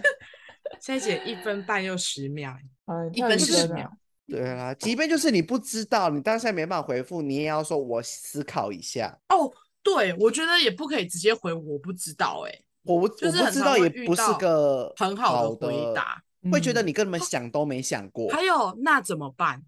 [0.80, 2.54] 现在剪一分半又十秒，
[3.12, 3.90] 一分十秒。
[4.26, 9.50] 对啊，即便就是你不知道，你当下没办法回复，你也要说我思考一下哦。
[9.82, 18.28] 对，我觉得也不可以直接回我不知道，哎，我不就是我不知道，也不是个很好的回答，会觉得你根本想都没想过。
[18.28, 19.62] 还有那怎么办？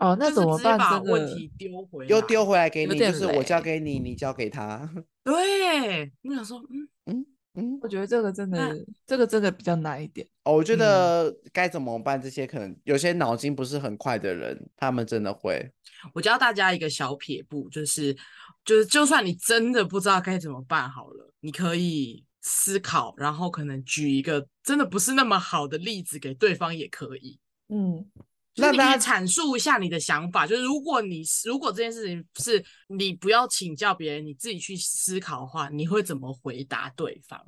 [0.00, 0.78] 哦，那怎么办？
[0.78, 4.88] 把问题丢回来，又丢回来给你，就是我交给你，你交给他。
[5.24, 10.26] 对，我想说，嗯嗯嗯，我觉得这个真的，这个真的比较难一点。
[10.44, 12.20] 哦，我觉得该怎么办？
[12.20, 15.70] 这些可能有些脑筋不是很快的人，他们真的会。
[16.14, 18.16] 我教大家一个小撇步，就是。
[18.64, 27.38] 就是，就算你真的不知道该怎么办好了，你可以思考，然后可能举一个真的不是那么好的例子给对方也可以。
[27.70, 28.04] 嗯，
[28.58, 30.46] 那你阐述一下你的想法。
[30.46, 37.40] 就是如果你如果这件事情是你不要请教别人，你自己去思考的话，你会怎么回答对方？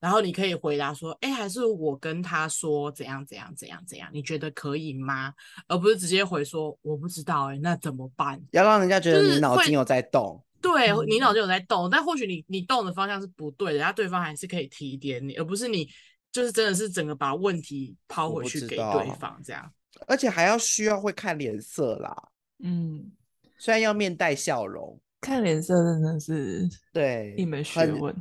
[0.00, 4.10] 然后你可以回答说：“哎，还是我跟他说怎样怎样怎样怎样？
[4.12, 5.32] 你觉得可以吗？”
[5.68, 8.42] 而不是直接回说：“我不知道。”哎，那怎么办？
[8.50, 10.44] 要让人家觉得你脑筋有在动。
[10.60, 15.88] 对，你脑筋有在动，但或许你你动的方向是不对的，然后对方还是可以提点你，而不是你
[16.32, 19.72] 就是真的是整个把问题抛回去给对方这样。
[20.06, 22.16] 而且还要需要会看脸色啦，
[22.60, 23.10] 嗯，
[23.58, 28.14] 虽然要面带笑容，看脸色真的是对一门学问。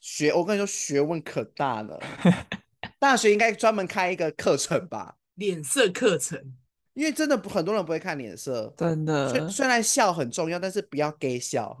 [0.00, 2.00] 学，我跟你说学问可大了，
[3.00, 6.54] 大学应该专门开一个课程吧，脸色课程。
[6.94, 9.28] 因为真的很多人不会看脸色，真的。
[9.28, 11.76] 虽虽然笑很重要，但是不要给笑。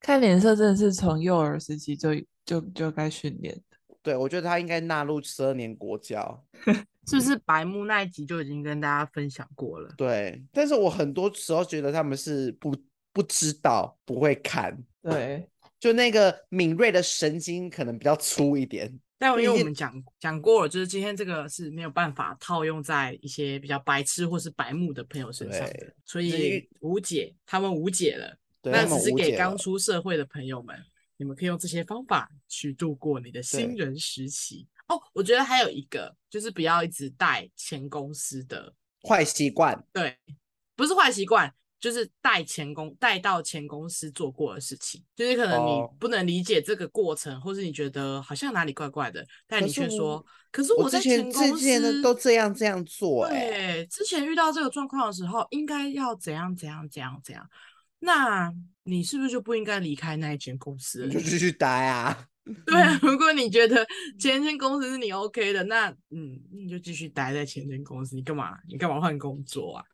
[0.00, 2.10] 看脸色真的是从幼儿时期就
[2.44, 3.67] 就就该训练的。
[4.08, 6.42] 对，我觉得他应该纳入十二年国教。
[7.06, 9.92] 是不是白木那一集就已经跟大家分享过了？
[9.98, 12.74] 对，但是我很多时候觉得他们是不
[13.12, 14.82] 不知道，不会看。
[15.02, 15.46] 对，
[15.78, 18.98] 就那个敏锐的神经可能比较粗一点。
[19.18, 28.38] 但因为我们讲讲过了，就是今天这个是没有办法套用在一些比较白痴或是白目的朋友身上的，所以无解，他们无解了。
[28.62, 30.76] 那只是给刚出社会的朋友们，
[31.18, 34.66] 你们可以用这些方法去度过你的新人时期。
[34.86, 38.72] 哦，我觉得还有一个就是不要一直带前公司的
[39.06, 40.16] 坏习惯，对，
[40.74, 41.52] 不是坏习惯。
[41.80, 47.44] 就是带前公带到前公司做过的事情，就是可能你不能理解这个过程，oh.
[47.44, 57.48] 或是你觉得好像哪里怪怪的，但你却说，可是我在前公司之前的都这样这样做，欸，对，之前遇到这个状况的时候，应该要怎样怎样怎样怎样，
[58.00, 58.52] 那
[58.84, 61.06] 你是不是就不应该离开那一间公司？
[61.06, 62.26] 你就继续待啊。
[62.64, 63.86] 对啊，如果你觉得
[64.18, 68.56] 前间公司是你 OK 的，那嗯，你就继续待在前间公司，你干嘛？
[68.68, 69.84] 你干嘛换工作啊？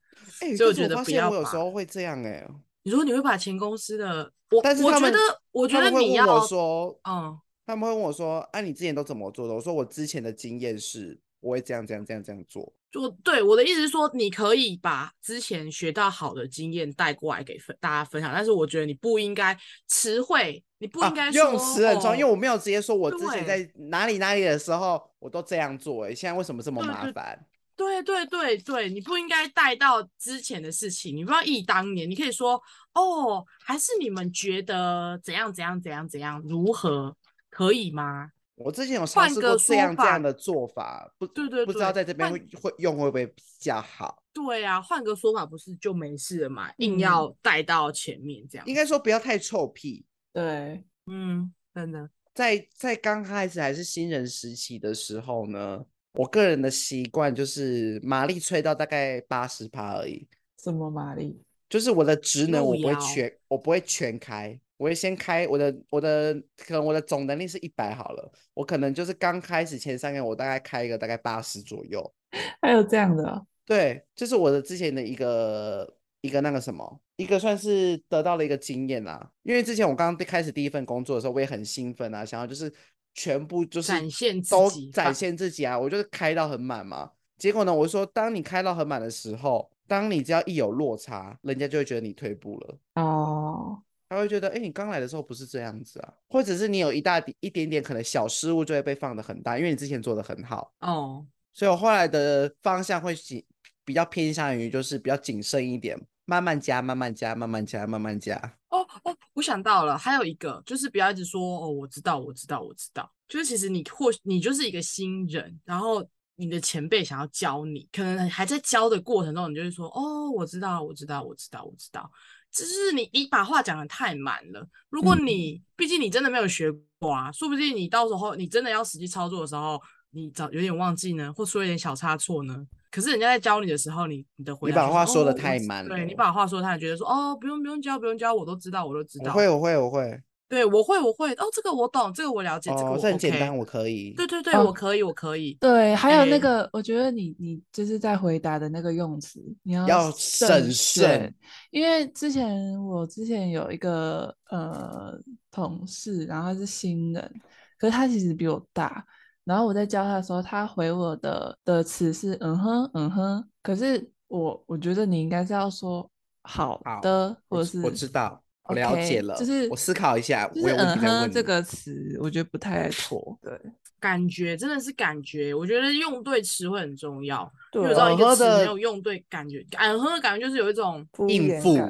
[0.40, 1.28] 欸、所以我觉得不要。
[1.28, 2.48] 我有时候会这样哎、欸。
[2.84, 5.18] 你说你会把前公司的，我但是我觉得，
[5.50, 7.36] 我觉得你要我说，嗯，
[7.66, 9.54] 他们会问我说，哎、啊，你之前都怎么做的？
[9.54, 12.72] 我说我之前的经验是，我会这样这样这样这样做。
[12.94, 27.44] 就对我的意思是说，你可以把之前学到好的经验带过来给分大家分享，但是我觉得你不应该词汇，你不应该、啊、用词很重要、哦，因为我没有直接说我之前在哪里哪里的时候我都这样做、欸，哎，现在为什么这么麻烦？
[27.74, 37.16] 对对对对，你不应该带到之前的事情，你不要忆当年，你可以说哦，还是你们觉得怎样怎样怎样怎样如何
[37.50, 38.28] 可以吗？
[38.56, 44.22] 我之前有尝试过这样这样的做法，不对，对对，不知道在这边会会用会不会比较好？
[44.32, 46.72] 对啊，换个说法不是就没事了嘛？
[46.78, 50.04] 硬要带到前面这样，应该说不要太臭屁。
[50.32, 55.84] 对，嗯，真的，在在刚开始还是新人时期的时候呢。
[56.16, 60.24] 我个人的习惯就是马力吹到大概八十趴而已。
[60.62, 61.42] 什么马力？
[61.68, 72.12] 就是我的职能我不会全，我不会全开，我会先开我的我的可能我的总能力是一百好了，我可能就是刚开始前三个我大概开一个大概八十左右。
[72.60, 79.30] 还有这样的哦，对，这、就是我的之前的一个一个那个什么，一个算是得到了一个经验啦。
[79.44, 82.72] 因为之前我刚刚开始第一份工作的时候，我也很兴奋啊，想要就是
[83.14, 87.12] 全部就是展现自都己展现自己啊，我就是开到很满嘛。
[87.38, 92.78] 结果呢，我说当你开到很满的时候，当你只要一有落差，人家就会觉得你退步了。
[92.94, 93.80] 哦，
[94.14, 100.72] 他会觉得，哎，你刚来的时候不是这样子啊，或者是你有一大一点点可能小失误就会被放得很大，因为你之前做的很好。
[100.80, 101.26] 哦。
[101.52, 103.44] 所以我后来的方向会谨
[103.84, 108.34] 比较偏向于就是比较谨慎一点，慢慢加，慢慢加，慢慢加，慢慢加。
[108.70, 113.08] 哦哦，我想到了，还有一个就是不要一直说哦，我知道，我知道，我知道。
[113.28, 122.10] 就是其实你或你就是一个新人，然后你的前辈想要教你，可能还在教的过程中，你就会说哦，我知道，我知道，我知道，我知道。
[122.54, 124.66] 只是你你把话讲的太满了。
[124.88, 129.78] 如果你、嗯、毕竟你真的没有学过啊，说不定你到时候你真的要实际操作的时候。
[130.16, 132.64] 你早有点忘记呢，或出一点小差错呢？
[132.88, 135.88] 可是人家在教你的时候，你你的回答、就是，你把话说的太满了。
[135.88, 139.32] 对，你把话说，的太觉得说哦，不用不用教，不用教，我都知道，我都知道。
[139.32, 140.22] 我会，我会，我会。
[140.48, 141.32] 对，我会，我会。
[141.32, 144.12] 哦，这个我懂，这个我了解，哦、这个我、这很简单、我可以。
[144.12, 145.54] 对对对，哦、我可以，我可以。
[145.60, 151.34] 对，还有那个，欸、我觉得你你就是在回答的那个用词，你要要审慎，
[151.70, 155.18] 因为之前我之前有一个呃
[155.50, 157.40] 同事，然后他是新人，
[157.78, 159.04] 可是他其实比我大。
[159.44, 166.08] 然后我在教他的时候，他回我的的词是嗯哼嗯哼，可是我我觉得你应该是要说
[166.42, 173.52] 好的，好或者是我，我知道，我了解了，就是我思考一下，就是我有问题再问嗯哼这个词，我觉得不太妥，对，
[174.00, 181.80] 感觉真的是感觉，我觉得用对词会很重要，对，有时候一个词没有用对，感觉嗯哼的感觉就是有一种应付敷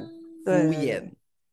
[0.72, 1.02] 衍，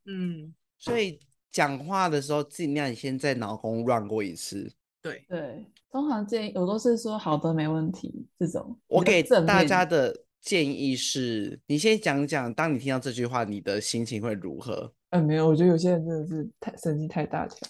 [0.06, 1.20] 嗯，所以
[1.52, 5.66] 讲话的时候尽量先在脑中 run 过一次，对对。
[5.92, 8.26] 通常建议我都是说好的，没问题。
[8.40, 14.94] 这种我给大家的建议是，你先讲讲，当你听到这句话，你的心情会如何？
[15.12, 17.68] 嗯，没有，我觉得有些人真的是太神经太大条。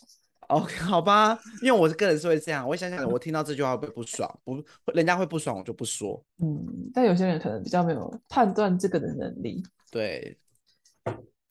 [0.48, 4.40] OK，好吧，因为我个人是会这样，我想想，我听到这句话会不会不爽？
[4.44, 6.24] 不，人家会不爽，我就不说。
[6.40, 9.64] 嗯，但有些人可能比较没有判断这个的能力。
[9.92, 10.38] 对，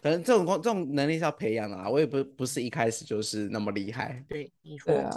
[0.03, 4.25] 可能这种工这种能力是要培养的啊，我也不不是一开始就是那么厉害。
[4.29, 4.53] 对。
[4.85, 5.11] 对啊。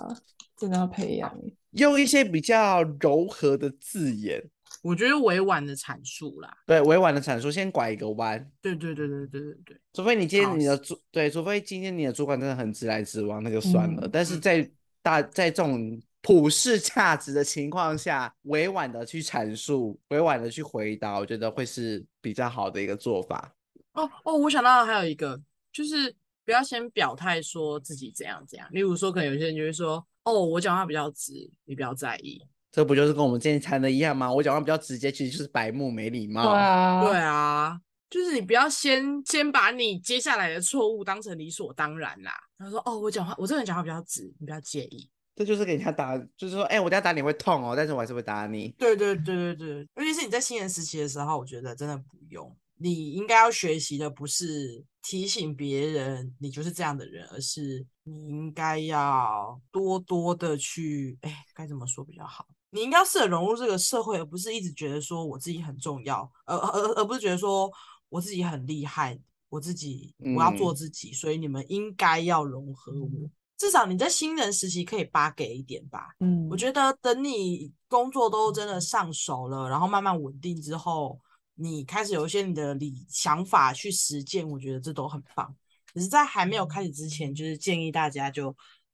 [0.55, 1.36] 真的要培养，
[1.71, 4.41] 用一些比较柔和的字眼，
[4.84, 6.56] 我觉得委婉的阐述啦。
[6.67, 8.38] 对，委婉的阐述，先拐一个弯。
[8.62, 9.82] 对对对对对对对。
[9.93, 14.06] 除非你今天你的主，对，除非今天你的主管真的很直来直往，那就算了。
[14.06, 14.69] 嗯、但是在
[15.02, 23.56] 大在这种普世价值的情况下，委婉的去阐述，委婉的去回答，我觉得会是比较好的一个做法。
[23.93, 25.41] 哦哦，我想到还有一个，
[25.72, 26.13] 就是
[26.46, 28.67] 不要先表态说自己怎样怎样。
[28.72, 30.06] 例如说，可能有些人就会说。
[30.26, 31.34] 哦，我讲话比较直，
[31.65, 32.41] 你不要在意。
[32.73, 34.33] 这不就是跟我们之前谈的一样吗？
[34.33, 36.41] 我讲话比较直接，其实就是白目、没礼貌。
[36.41, 42.33] 对啊，对啊，就是你不要先先把你接下来的错误当成理所当然啦。
[42.57, 48.69] 他说：“哦，我讲话，我这个人讲话比较直，你不要介意。”这就是给人家打，就是说，哎、欸，我等下打你会痛哦，但是我还是会打你。
[48.79, 52.51] 对对对对对，尤其是你在新人时期的时候，我觉得真的不用。
[52.79, 62.47] 你应该要学习的不是提醒别人你就是这样的人，而是你应该要多多的去，哎，该怎么说比较好？
[62.73, 67.71] 你应该要试着融入这个社会，而不是一直觉得说我自己很重要，而而而不是觉得说
[68.09, 69.17] 我自己很厉害，
[69.49, 73.29] 我自己我要做自己，嗯、所以你们应该要融合我。
[73.57, 76.07] 至少你在新人时期可以八给一点吧。
[76.19, 81.19] 嗯，我觉得等你工作都真的上手了，然后慢慢稳定之后。
[81.55, 85.55] 你开始有一些你的理想法去实践，我觉得这都很棒。
[85.93, 88.53] 只是在还没有开始之前，就是建议大家就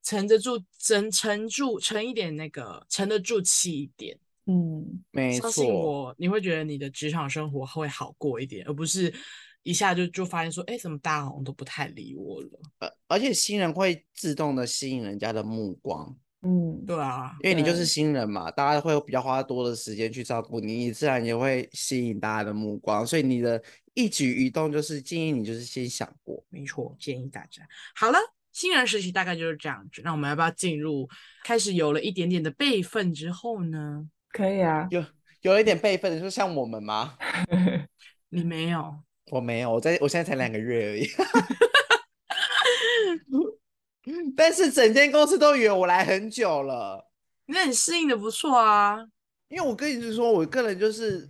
[0.10, 4.18] 沉得住，沉沉住，沉一点，那个沉得住气一点。
[4.48, 5.42] 嗯，没错。
[5.42, 9.14] 相信我，你会觉得你的职场生活会好过一点，而不是
[9.62, 12.50] 一下就就发现说，哎，怎么大家好像都不太理我了。
[12.80, 16.18] 而而且新人会自动的吸引人家的目光。
[16.42, 23.62] 嗯，对啊，因为你就是新人嘛，大家会比较花多的时间去照顾你，你自然也会吸引大家的目光，所以你的
[23.94, 27.62] 一举一动就是建议你就是先想过，没错，建议大家。
[27.94, 28.18] 好了，
[28.60, 31.08] 新人时期大概就是这样子，那我们要不要进入
[31.46, 34.06] 开始有了一点点的辈分之后呢？
[34.34, 35.02] 可以啊，有
[35.44, 37.18] 有了一点辈分，就像我们吗？
[38.28, 41.08] 你没有，我没有，我在我现在才两个月而已。
[44.36, 47.10] 但是整间公司都以为我来很久了，
[47.46, 48.98] 那你适应的不错啊。
[49.48, 51.30] 因为我跟你说，我个人就是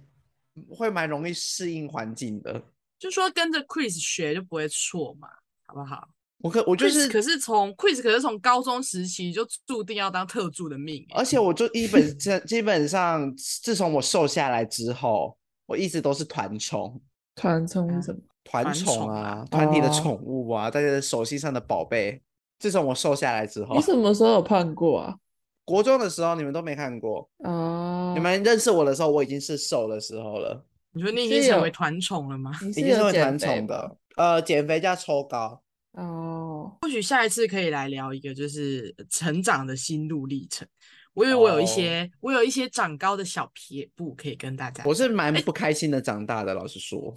[0.68, 2.60] 会蛮容易适应环境的。
[2.98, 5.28] 就说跟着 Chris 学就不会错嘛，
[5.68, 6.10] 好不好？
[6.42, 17.02] 我可我就是，可是从 quiz 可是从高中时期就注定要当特助的命，而且我就一本上基本上自从我瘦下来之后，我一直都是团宠。
[17.36, 18.20] 团宠是什么？
[18.44, 22.22] 团宠啊，团体的宠物啊，大家的手心上的宝贝。
[22.58, 25.16] 自从我瘦下来之后，你什么时候有胖过啊？
[25.64, 28.14] 国中的时候，你们都没看过哦。
[28.16, 30.66] 你们认识我的时候，我已经是瘦的时候了。
[30.92, 32.52] 你说你已经成为团宠了吗？
[32.76, 33.96] 已经成为团宠的。
[34.18, 35.62] 呃，减肥加抽高。
[36.00, 40.68] 哦，或许下一次可以来聊一个，就是成长的心路历程。
[41.14, 42.10] 我以为我有一些，oh.
[42.22, 44.84] 我有一些长高的小撇步可以跟大家。
[44.86, 47.14] 我是蛮不开心的长大的，欸、老实说。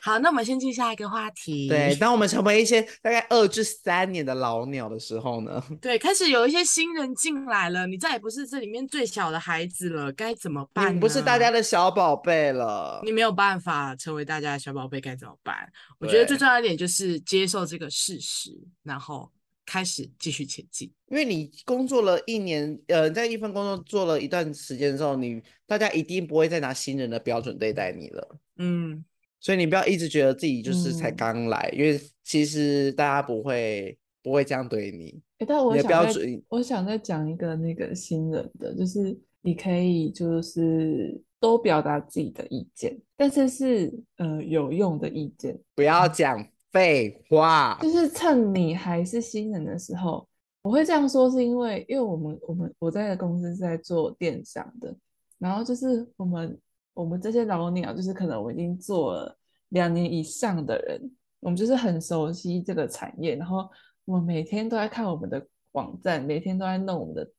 [0.00, 1.68] 好，那我们先进下一个话题。
[1.68, 5.62] 对，当我们成为一些大概二至三年的老鸟的时候呢？
[5.80, 10.94] 对，开始有一些新人进来了，你再也不是这里面最小的孩子了，该怎么办？
[10.94, 15.70] 你不是大家的小宝贝了，你没有办法成为大家的小宝贝，该怎么办？
[15.98, 18.50] 我觉得最重要一点就是接受这个事实，
[18.82, 19.30] 然后。
[19.66, 29.04] 开始继续前进，因为你工作了一年，呃，在一份工作做了一段时间之后，你大家一定不会再拿新人的标准对待你了，嗯，
[29.40, 35.20] 所以你不要一直觉得自己就是才刚来，嗯、因为其实大家不会不会这样对你。
[35.38, 46.46] 欸、但我想标准，我想再讲一个那个新人的，就是你可以就是多表达自己的意见，但是是呃有用的意见，不要讲。
[46.74, 50.26] 废话，就是趁你还是新人的时候，
[50.62, 54.92] 我会这样说，是因为因为我们我们我在的公司是在做电商的，
[55.38, 56.60] 然后就是我们
[56.92, 61.00] 我们这些老鸟，就是可能我已经做了两年以上的人，
[61.38, 63.70] 我们就是很熟悉这个产业，然后
[64.04, 67.30] 我们每天都在看我们的网站，每天都在弄我们的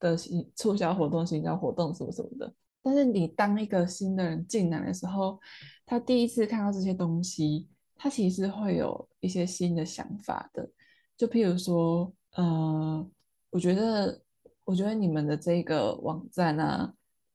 [0.00, 0.16] 的
[0.54, 2.52] 促销活动、行销活动什么什么的。
[2.82, 5.40] 但是你当一个新的人进来的时候，
[5.86, 7.68] 他第一次看到这些东西。
[8.02, 10.68] 他其实会有一些新的想法的，
[11.16, 13.08] 就譬如说，呃，
[13.48, 14.20] 我觉得，
[14.64, 16.92] 我觉得你们的这个网站啊，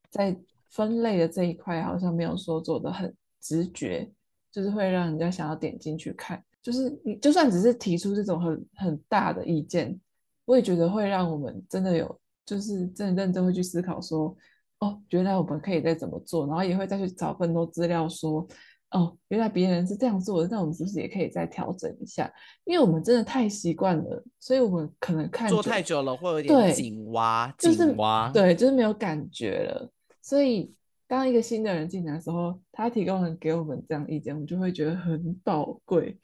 [0.09, 0.37] 在
[0.69, 4.11] 分类的这一块好像没有说做的很直觉，
[4.51, 6.43] 就是会让人家想要点进去看。
[6.61, 9.97] 就是你就算只是提出这种很很大的意见，
[10.43, 14.35] 我也觉得会让我们真的有，就是真的认真会去思考说，
[14.79, 18.45] 哦，原来我们可以再怎么做，然后也会再去找更多资料说。
[18.91, 22.31] 哦，原来别人是这样做的，那我们是不是也可以再调整一下？
[22.63, 29.91] 因为我们真的太习惯了，所以我们可能看做太久了会有点紧蛙，紧蛙，对，就是没有感觉了。
[30.21, 30.73] 所以
[31.05, 36.17] 当一个新的人进来的时候，他提供了给我们这样意见，我们就会觉得很宝贵。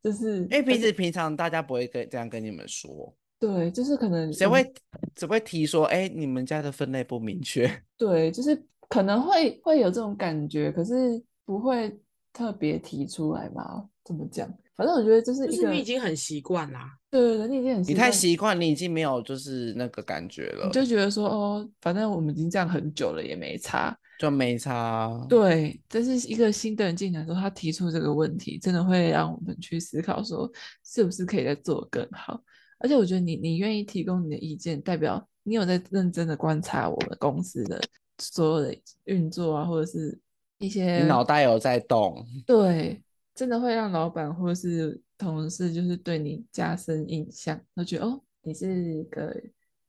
[0.00, 4.72] 就是因为平时平常大家不会跟这样跟你们说，对，就是可能谁会
[5.16, 11.20] 只会提说，哎，你们家的分类不明确， 对，就是可能会会有这种感觉，可是。
[11.46, 11.98] 不会
[12.32, 13.88] 特别提出来吧？
[14.04, 14.46] 怎么讲？
[14.76, 16.98] 反正我觉得就是一个，你已经很习惯啦。
[17.10, 20.66] 对对对，你已经很习惯，你太习惯，你已经没有就是那个感觉了。
[20.66, 25.24] 你就觉得说哦，反正我们已经这样很久了，也没差，就没差。
[25.30, 30.50] 对，这是一个新的人进来说，他提出这个问题，真的会让我们去思考说，
[30.84, 32.38] 是不是可以再做更好。
[32.78, 37.80] 而且我觉得你你愿意提供你的意见，代表你有在认真的观察我们公司的
[38.18, 40.20] 所有的运作啊，或者是。
[40.58, 43.02] 一些你脑袋有在动，对，
[43.34, 49.34] 真的会让老板或是同事就是对你加深印象，他觉得哦，你是一个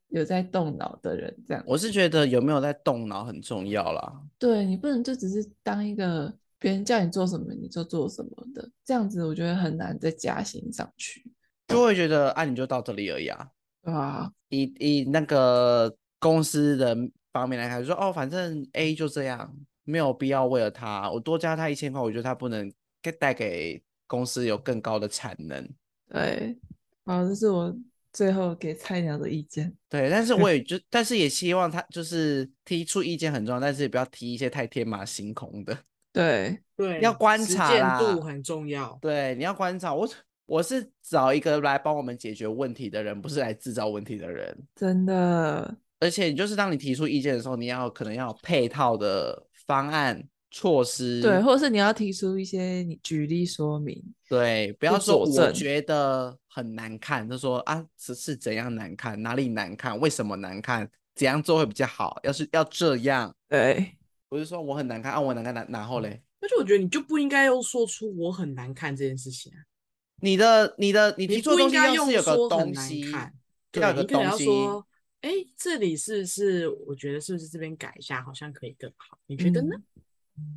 [0.10, 1.34] 有在动脑的人。
[1.48, 4.22] 这样，我是觉得有没有在动脑很重要啦。
[4.38, 11.32] 对，你不能就只是当一个别人叫你做什么你就做什么的，这样子我觉得很难再加薪上去，
[11.68, 13.50] 就会觉得啊，你就到这里而已啊。
[13.82, 16.98] 对啊，以以那个公司的
[17.32, 19.56] 方面来看，就说哦，反正 A 就这样。
[19.88, 22.70] 没有必要为了他，我多加他一千块，我觉得他不能
[23.18, 25.66] 带给公司有更高的产能。
[26.10, 26.58] 对，
[27.06, 27.74] 好，这是我
[28.12, 29.74] 最后给菜鸟的意见。
[29.88, 35.78] 对，但是 我也就，但是也希望他就是提出意见很重要，但是也不要提一些太天马行空的。
[36.12, 38.98] 对对，要观察啦，实践度很重要。
[39.02, 39.94] 对，你要观察。
[39.94, 40.10] 我
[40.48, 44.58] 我是找一个来帮我们解决问题的人，不是来制造问题的人。
[44.76, 45.78] 真的。
[46.02, 49.47] 而且，就是当你提出意见的时候，你要可能要配套的。
[49.68, 62.18] 方案措施对，或者是你要提出一些你举例说明，对，不要说我觉得很难看，就说啊，是是怎样难看，哪里难看，为什么难看，怎样做会比较好？
[62.24, 63.98] 要是要这样，对，
[64.30, 69.60] 不是说我很难看啊，我难看，然然后嘞，而且我觉得你就不应该用说出我很难看这件事情啊，
[70.22, 73.12] 你的你的你提出的东西要是有个东西，
[73.70, 74.87] 对，要有个东西，你要说。
[75.22, 79.18] 哎，这里是是，我觉得是不是这边改一下，好像可以更好？
[79.26, 79.76] 你觉得呢？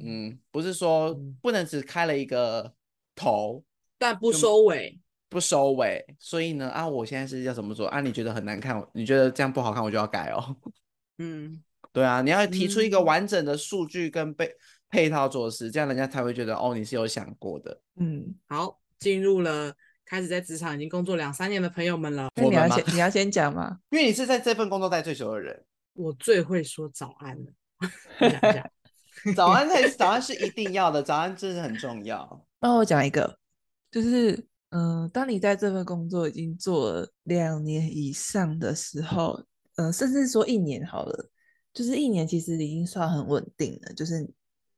[0.05, 2.75] 嗯，不是说不能只开了一个
[3.15, 3.65] 头，
[3.99, 5.01] 但不收尾，
[5.31, 6.05] 不收尾。
[6.19, 8.03] 所以呢，啊，我现在是要怎么做啊？
[8.03, 10.57] 你觉得很难看，你觉得这样不好看，我就要改哦。
[11.17, 14.53] 嗯，对啊，你要提出一个完整的数据跟配
[14.91, 17.81] 配套措施，这样人家才会觉得哦，你是有想过的。
[17.97, 19.75] 嗯，好，进入了
[20.11, 22.29] 开始在职场已经工作两三年的朋友们了。
[22.35, 23.79] 那你要先你要先讲吗？
[23.91, 27.53] 因为你是在这份工作待最久的人，我最会说早安了。
[29.37, 32.45] 早安才 早安是一定要的，早安真的很重要。
[32.61, 33.39] 那我讲一个，
[33.89, 34.33] 就是
[34.71, 39.41] 嗯、呃，当你在这份工作已经做了两年以上的时候，
[39.77, 41.31] 嗯、呃，甚至说一年好了，
[41.73, 43.95] 就是一年其实已经算很稳定了。
[43.95, 44.29] 就是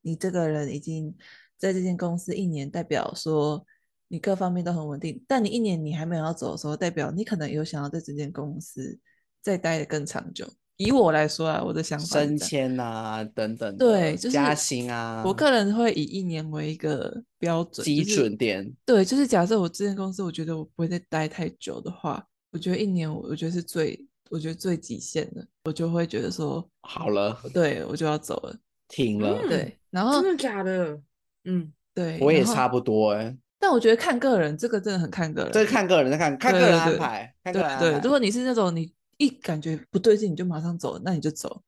[0.02, 1.16] 你这个人已经
[1.56, 3.64] 在这间公司一年，代表说
[4.12, 5.18] 你各方面都很稳定。
[5.26, 8.98] 但你一年你还没有要走的时候，代表你可能有想要在这间公司
[9.40, 10.46] 再待得更长久。
[10.76, 15.22] 以我来说啊，我的想法升迁啊等等，对，就是加薪啊。
[15.24, 18.62] 我个人会以一年为一个标准基准点。
[18.62, 23.98] 就是、对，就是假设我这间公司，我觉得我不会再待太久的话，我觉得一年，我觉得是最，
[24.28, 28.54] 我觉得最极限的，我就会觉得说好了，对我就要走了，
[28.88, 29.40] 停了。
[29.42, 31.00] 嗯、对，然后真的假的？
[31.44, 33.38] 嗯，对，我也差不多哎、欸。
[33.62, 38.92] 但我觉得看个人，这个真的很看个人，这是看个人，看看个人安排，对对，对，对，对，如果你是那种你。
[39.18, 41.62] 一感觉不对劲，你就马上走，那你就走。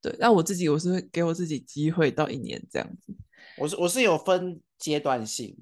[0.00, 3.14] 对，那我自己我是会给我自己机会到一年这样子。
[3.58, 5.54] 我是我是有分阶段性。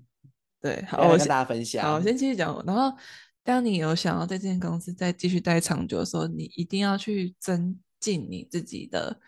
[0.61, 1.83] 对，好，我跟大家分享。
[1.83, 2.62] 好，我先继续讲。
[2.64, 2.97] 然后，
[3.43, 9.18] 当你有想要在这间公司再继续待长久的时候，你一定要去增进你自己的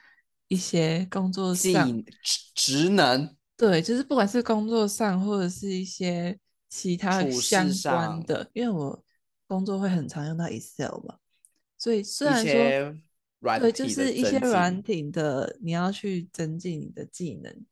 [0.46, 3.34] 一些工作上职职能。
[3.56, 6.38] 对，就是不管是工作上或者是一些
[6.68, 9.04] 其他相关的，因为我
[9.46, 11.16] 工作会很常用到 Excel 嘛。
[11.78, 17.64] 所以虽然说，对，就是一些软体的，你要去增进你的技能。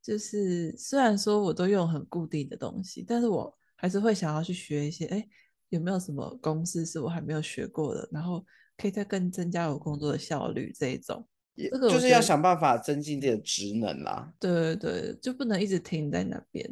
[0.00, 5.06] 就是虽然说我都用很固定的东西，但是我还是会想要去学一些。
[5.06, 5.28] 哎，
[5.68, 8.08] 有没有什么公式是我还没有学过的？
[8.10, 8.44] 然后
[8.76, 11.24] 可以再更增加我工作的效率这一种。
[11.56, 14.32] 这个就是要想办法增进自己的职能啦。
[14.38, 16.66] 对对对，就不能一直停在那边，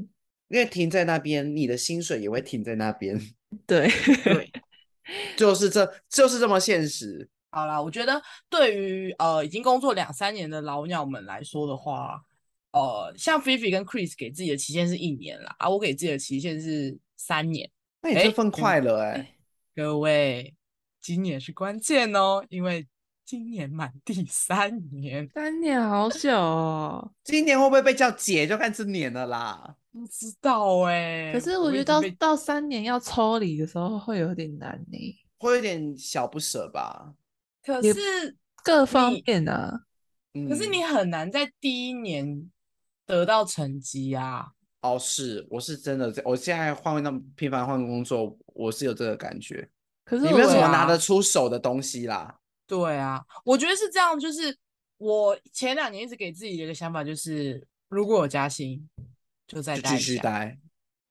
[0.48, 3.20] 因为停在那边，你的薪水也会停在那边。
[3.66, 3.88] 对
[4.24, 4.50] 对。
[5.36, 7.28] 就是这就是这么现实。
[7.50, 12.22] 好啦，我觉得对于呃已经工作两三年的老鸟们来说的话，
[12.70, 17.68] 呃，像菲菲跟 Chris 给自己的期限是一年啦，啊，我给自己的期限是三年。
[18.02, 19.34] 那你这份快乐哎、
[19.74, 20.54] 各位，
[21.00, 22.86] 今年是关键哦，因为
[23.30, 27.12] 今年满 第三年，三年好久哦。
[27.22, 29.76] 今年会不会被叫姐，就看这年了啦。
[29.92, 37.14] 不知道哎、欸，可是我觉得到到三年要抽离的时候会有点难呢，会有点小不舍吧。
[37.62, 39.80] 可是各方面啊，
[40.48, 42.50] 可是你很难在第一年
[43.06, 44.48] 得到成绩啊。
[44.80, 49.70] 哦，是，我是真的，我现在换那么频繁换工作，我是有这个感觉。
[50.04, 52.36] 可是你没有什么拿得出手的东西啦。
[52.78, 54.56] 对啊，我觉得是这样，就是
[54.96, 58.88] 我前两年一直给自己的一个想法，就是如果有加薪。
[59.50, 60.56] 就再待继续待，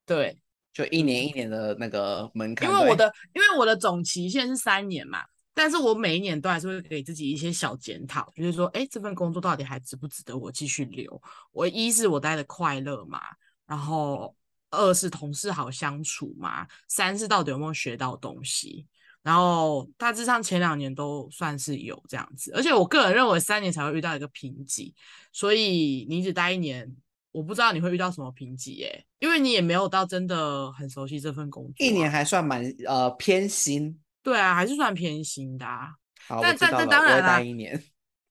[0.05, 0.39] 对，
[0.71, 2.69] 就一年一年的那个门槛。
[2.69, 11.21] 因为我的因为我的总期限是三年嘛，但是我每一年都还是会给自己一些小检讨，就是说，哎，这份工作到底还值不值得我继续留？
[11.51, 13.19] 我一是我待的快乐嘛，
[13.65, 14.33] 然后
[14.69, 18.87] 二是同事好相处嘛，三是到底有没有学到东西？
[19.23, 24.93] 然后大致上前两年都算是有这样子，而且我个人认为三年才会遇到一个瓶颈，
[25.31, 26.95] 所以你只待一年。
[27.31, 31.77] 我不知道你会遇到什么瓶颈耶，因为你也没有到真的很熟悉这份工作，啊。
[31.77, 35.91] 一年还算蛮呃偏心，对啊，还是算偏心的，啊。
[36.27, 37.79] 好，但但但当然啦，一年，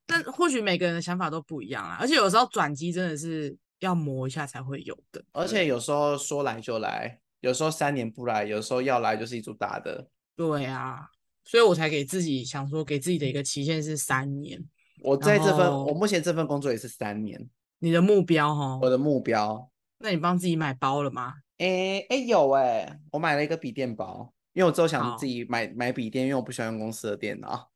[0.04, 1.96] 但或许每个人的想法都不一样啊。
[2.00, 5.24] 而且有时候转机真的是要磨一下才会有的。
[5.30, 10.08] 而且有时候说来就来，有时候三年不来，有时候要来就是一组大的。
[10.38, 11.08] 对啊，
[11.44, 14.64] 所以我才给自己想说，给自己的一个期限是三年。
[15.02, 17.44] 我在这份我目前这份工作也是三年。
[17.80, 18.78] 你的目标哈？
[18.80, 19.68] 我的目标，
[19.98, 21.34] 那你帮自己买包了吗？
[21.58, 27.68] 哎、欸、哎、欸、有哎、欸，我买了一个笔电包，因为我之后想自己买买笔电，因为我不喜欢用公司的电脑。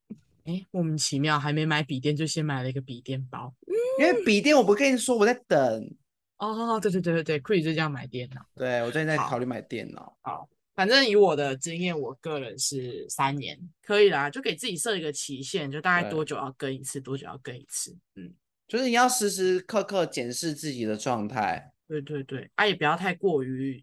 [0.44, 5.94] 哎、欸，莫名其妙，还没买笔电就先买了一个笔电包，嗯、因为笔电我不跟你说我在等。
[6.38, 8.44] 哦，对对对对对，Chris 就这样买电脑。
[8.56, 10.16] 对，我最近在考虑买电脑。
[10.22, 18.32] 好，好，反正以我的经验，我个人是三年可以啦，就给自己设一个期限，就大概多久要更一次，多久要更一次，嗯。
[18.68, 23.82] 就是你要时时刻刻检视自己的状态，对对对，啊也不要太过于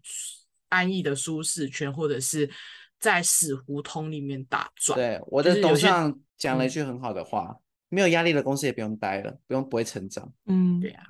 [0.68, 2.50] 安逸的舒适圈，或者是
[2.98, 4.96] 在死胡同里面打转。
[4.96, 7.60] 对，我的董事长讲了一句很好的话：嗯、
[7.90, 10.32] 没有压力的公司也不用待了，不用不会成长。
[10.46, 11.06] 嗯，对呀、啊。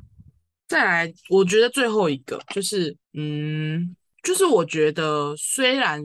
[0.68, 6.02] 再来，我觉得最后一个就是，嗯，就是我觉得虽然。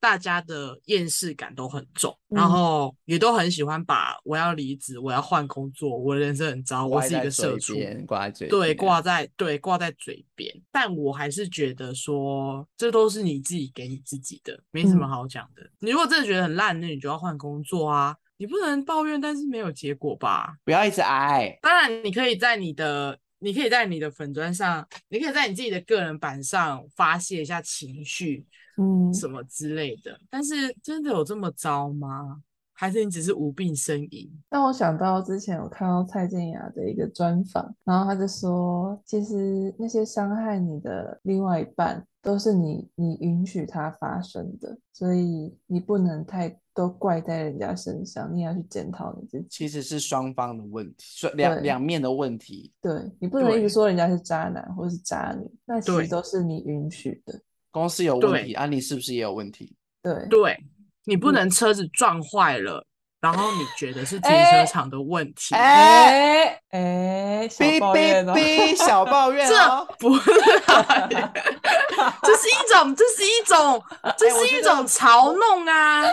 [0.00, 7.72] 大家的厌世感都很重，嗯、然后也都很喜欢把我要离职、我要换工作、我的人生很糟、我是一个社畜
[8.06, 10.54] 挂在嘴，对，挂在对挂在嘴边。
[10.70, 15.62] 但我还是觉得说，这都是你自己给你自己的，没什么好讲的。
[15.62, 18.14] 嗯、你如果真的觉得很烂，那你就要换工作啊！
[18.36, 20.54] 你不能抱怨，但是没有结果吧？
[20.66, 21.58] 不要一直挨。
[21.62, 23.18] 当然，你可以在你的。
[23.44, 28.46] 你可以在你的粉砖上，你可以在你自己的个人版上发泄一下情绪，
[28.78, 30.18] 嗯，什么之类的。
[30.30, 32.42] 但是真的有这么糟吗？
[32.74, 34.30] 还是你只是无病呻吟？
[34.50, 46.54] 让我想到之前我看到蔡健雅的一个专访，然后他就说，其实那些伤害你的另外一半，都是你你允许他发生的，所以你不能太。
[46.76, 49.46] 都怪在人家身上，你要去检讨你自己。
[49.48, 52.72] 其实是双方的问题，两两面的问题。
[52.82, 57.40] 对，你不能一直说人家是渣男或是渣女，那其实都是你允许的。
[57.70, 59.76] 公司有问题，安妮是不是也有问题？
[60.02, 60.58] 对，对，
[61.04, 62.86] 你不能车子撞坏了。
[63.20, 65.54] 然后你觉得是停车场的问题？
[65.54, 68.34] 哎哎，小抱怨哦，
[68.76, 70.30] 小抱怨这不是，
[72.22, 73.82] 这是一种，这是一种，
[74.18, 76.04] 这是一种嘲弄啊！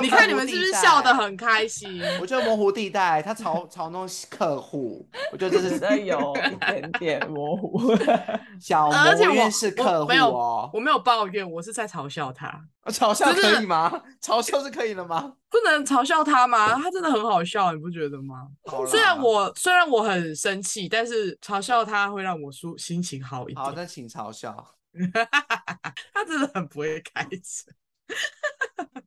[0.00, 2.02] 你看你们是不是笑得很开心？
[2.22, 7.94] 我觉得模糊地带，他嘲嘲弄客户，我觉得这是有一点点模糊。
[8.58, 12.50] 小模怨是客户哦，我没有抱怨，我是在嘲笑他。
[12.86, 13.90] 嘲笑可以吗？
[14.22, 15.34] 嘲笑是可以的吗？
[15.50, 16.74] 不能嘲笑他吗？
[16.74, 18.48] 他真的很好笑，你不觉得吗？
[18.88, 23.64] 虽然我虽然我很生气，但是嘲笑他会让我舒心情好一点。
[23.64, 24.74] 好，那请嘲笑。
[26.14, 27.70] 他真的很不会开车。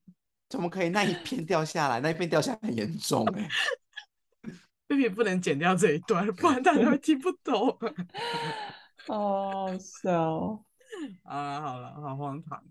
[0.49, 1.99] 怎么可以那一片掉下来？
[1.99, 3.47] 那一片掉下来很严重哎。
[4.87, 7.77] 贝贝不能剪掉这一段，不然大家会听不懂。
[9.07, 10.65] 好笑。
[11.23, 12.61] 啊，好了，好荒唐。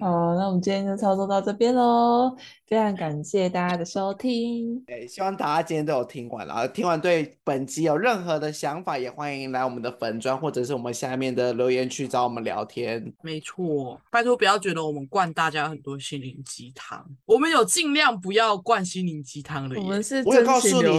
[0.00, 2.36] 好，那我们今天就操作到这边喽。
[2.66, 6.66] 非常感谢大家的收听，对，希望大家今天都有听完了。
[6.68, 13.12] 听完对本集有任何的想法，也欢迎来我们的粉专或者是我们下面的留言区找我们聊天。
[13.22, 19.78] 没错，拜托不要觉得我们灌大家很多心灵鸡汤，我们有尽量不要灌心灵鸡汤的。
[19.78, 20.98] 我们是我有告诉你，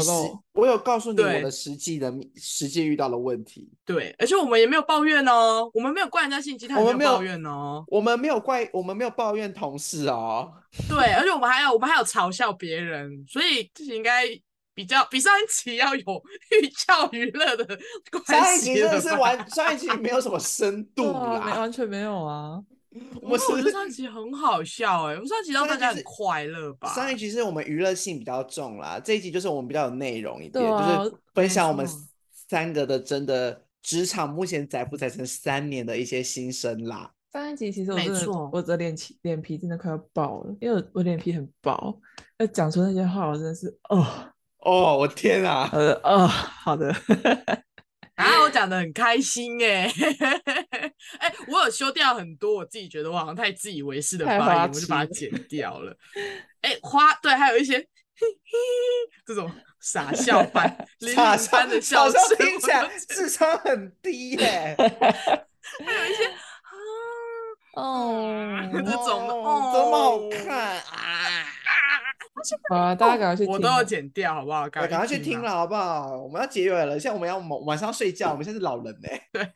[0.53, 3.69] 我有告诉你我的实际的实际遇到的问题。
[3.83, 10.51] 对，而且我们也没有抱怨哦，我们没有怪人家心灵鸡汤，我们没有抱怨哦，我们没有怪，我们没有抱怨同事哦。
[10.87, 14.25] 对，而且我们还有，我们还有嘲笑别人，所以这应该
[14.75, 17.65] 比较比上一期要有寓教于乐的
[18.11, 18.31] 关系。
[18.31, 22.59] 上一期真的是完，上一期没有什么深度啦， 没完全没有啊。
[23.21, 26.93] 我觉得上一集很好笑哎、欸，我上一集让大家很快乐吧。
[26.93, 31.87] 上一集是我们娱乐性比较重啦，这一集就是我们比较有内容一点，啊、就是分享我们
[32.31, 37.11] 三个的真的职场目前载不载成三年的一些心声啦。
[37.31, 41.99] 上一集其实我真的，错我的脸皮脸皮真的快要爆了，因为我我脸皮很薄，
[42.37, 44.05] 要讲出那些话，我真的是哦
[44.59, 46.93] 哦，我天啊，呃哦，好的，
[48.15, 49.91] 啊，我讲的很开心 哎，
[51.19, 55.97] 哎、欸，我有修掉很多我自己觉得我好像太自以为是的发言，我就把它剪掉了。
[56.61, 58.57] 哎、欸，花对，还有一些嘿嘿
[59.25, 61.15] 这种傻笑版、 零零
[61.51, 66.37] 般的笑声，听起来智商很低耶，还有一些啊。
[67.73, 71.52] 哦，这种哦，这么好看啊！
[72.73, 74.69] 啊，大家赶快去听，我都要剪掉，好不好？
[74.69, 76.17] 赶快，快去听了，好不好？
[76.17, 79.09] 我们要结尾了，现在我们要晚上睡觉，我们现在是老人呢。
[79.31, 79.49] 对，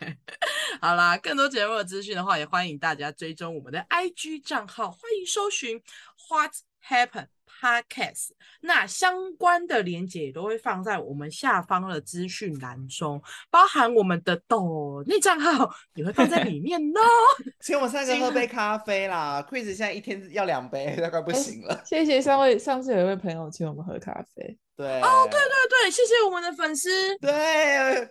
[0.82, 5.82] 好啦，更多节目的资讯的话，也欢迎大家追踪我们的 IG 账号，欢迎搜寻
[6.30, 6.52] What
[6.88, 7.28] Happen。
[7.60, 8.30] Podcast，
[8.62, 17.02] 那相关的连接也都会放在我们下方的资讯栏中，包含我们的抖内账号也会放在里面哦。
[17.62, 21.82] 请我们三个喝杯咖啡啦，Chris 现在一天要两杯，大概不行了。
[21.86, 24.58] 谢谢三位，上次有一位朋友请我们喝咖啡。
[24.78, 26.90] 对哦，对对对，谢谢我们的粉丝。
[27.18, 27.32] 对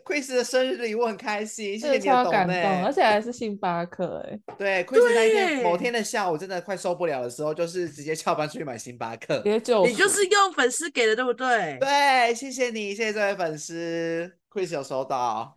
[0.04, 4.38] ，Chris 的生日礼物很开心，谢谢你的懂感动，而且还是星巴克哎。
[4.58, 9.40] 对，Chris 那一天某天的下午真的快受不了的时候，就是直接翘班出去买星巴克。
[9.44, 11.78] 你就是用粉丝给的，对不对？
[11.78, 14.32] 对，谢谢你，谢谢这位粉丝。
[14.57, 15.54] Chris 有收到，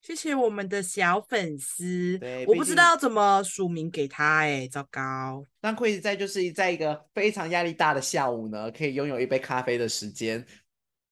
[0.00, 2.16] 谢谢我们的小粉丝。
[2.18, 5.44] 对，我不知道要怎么署名给他，哎，糟糕。
[5.60, 10.42] 但 Chris 在就是在一个非常压力大的下午呢，可以拥有一杯咖啡的时间。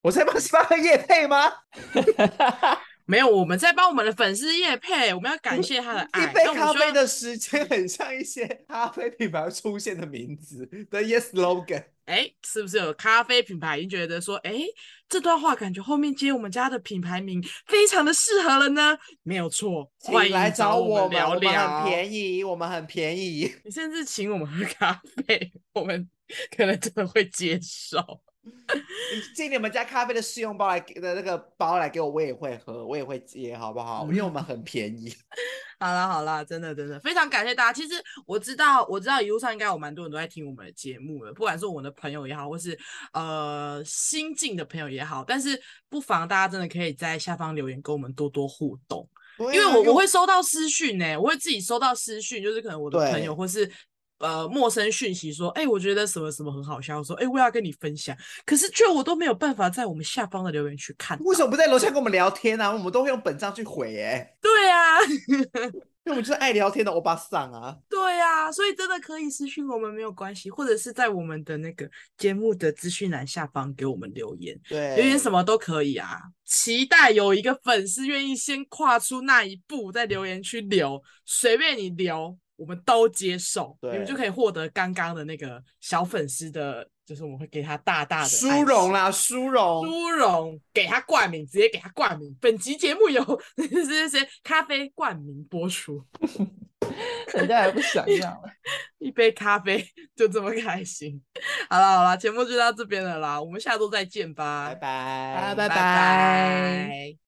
[0.01, 1.53] 我在帮星巴克夜配吗？
[3.09, 6.25] 没有，我们在帮我们的粉丝业配，我们要感谢他的爱。
[6.25, 11.85] 一杯咖啡的时间很像一些咖啡品牌出现的名字的 Yes slogan。
[12.07, 14.61] 哎，是不是有咖啡品牌已经觉得说，哎，
[15.09, 18.97] 这段话感觉后面接我们家的品牌名非常的适合了呢？
[19.23, 23.53] 没有错，欢迎来找我们聊聊，我们很便宜，我们很便宜。
[23.65, 26.09] 你甚至请我们喝咖啡，我们
[26.57, 27.99] 可能真的会接受。
[29.15, 34.07] 你寄你们家咖啡的试用包来的那个包来给我，我也会喝，我也会接，好不好？
[34.11, 35.13] 因为我们很便宜。
[35.79, 37.73] 好了好了，真的真的非常感谢大家。
[37.73, 37.95] 其实
[38.27, 42.79] 我知道我知道一路上应该有蛮多人都在听我们的节目了，不管是我的朋友也好，或是
[43.13, 53.71] 呃新进的朋友也好，但是不妨大家真的可以在下方留言跟我们多多互动，啊、因为我我会收到私讯呢、欸，我会自己收到私讯，就是可能我的朋友或是。
[54.19, 61.19] 呃，陌生讯息说，哎、欸，我觉得什么什么很好笑，我说，哎、欸，我要跟你分享，可是却我都没有办法在我们下方的留言区看。
[61.21, 62.73] 为什么不在楼下跟我们聊天呢、啊？
[62.73, 65.03] 我们都会用本账去回、欸，哎，对啊，
[66.07, 67.77] 因为我们就是爱聊天的欧巴桑啊。
[67.91, 71.87] 对啊，所以真的可以私讯我们没有关系，或者是在我们的那个
[72.17, 76.19] 节目的资讯栏下方给我们留言，对，留言什么都可以啊。
[76.47, 82.39] 期待有一个粉丝愿意先跨出那一步，在留言区留，随便你留。
[82.57, 92.35] 我们都接受，你们就可以获得刚刚的那个小粉丝的，就是我们会给他大大的殊荣啦，殊荣，殊荣，给他冠名，直接给他冠名。
[92.41, 93.23] 本集节目由
[93.57, 96.03] 这些些咖啡冠名播出，
[97.35, 98.43] 人家还不想要了，
[98.99, 101.23] 一杯咖啡就这么开心。
[101.69, 107.17] 好了好了，节目就到这边了啦，我们下周再见吧，拜拜，拜拜。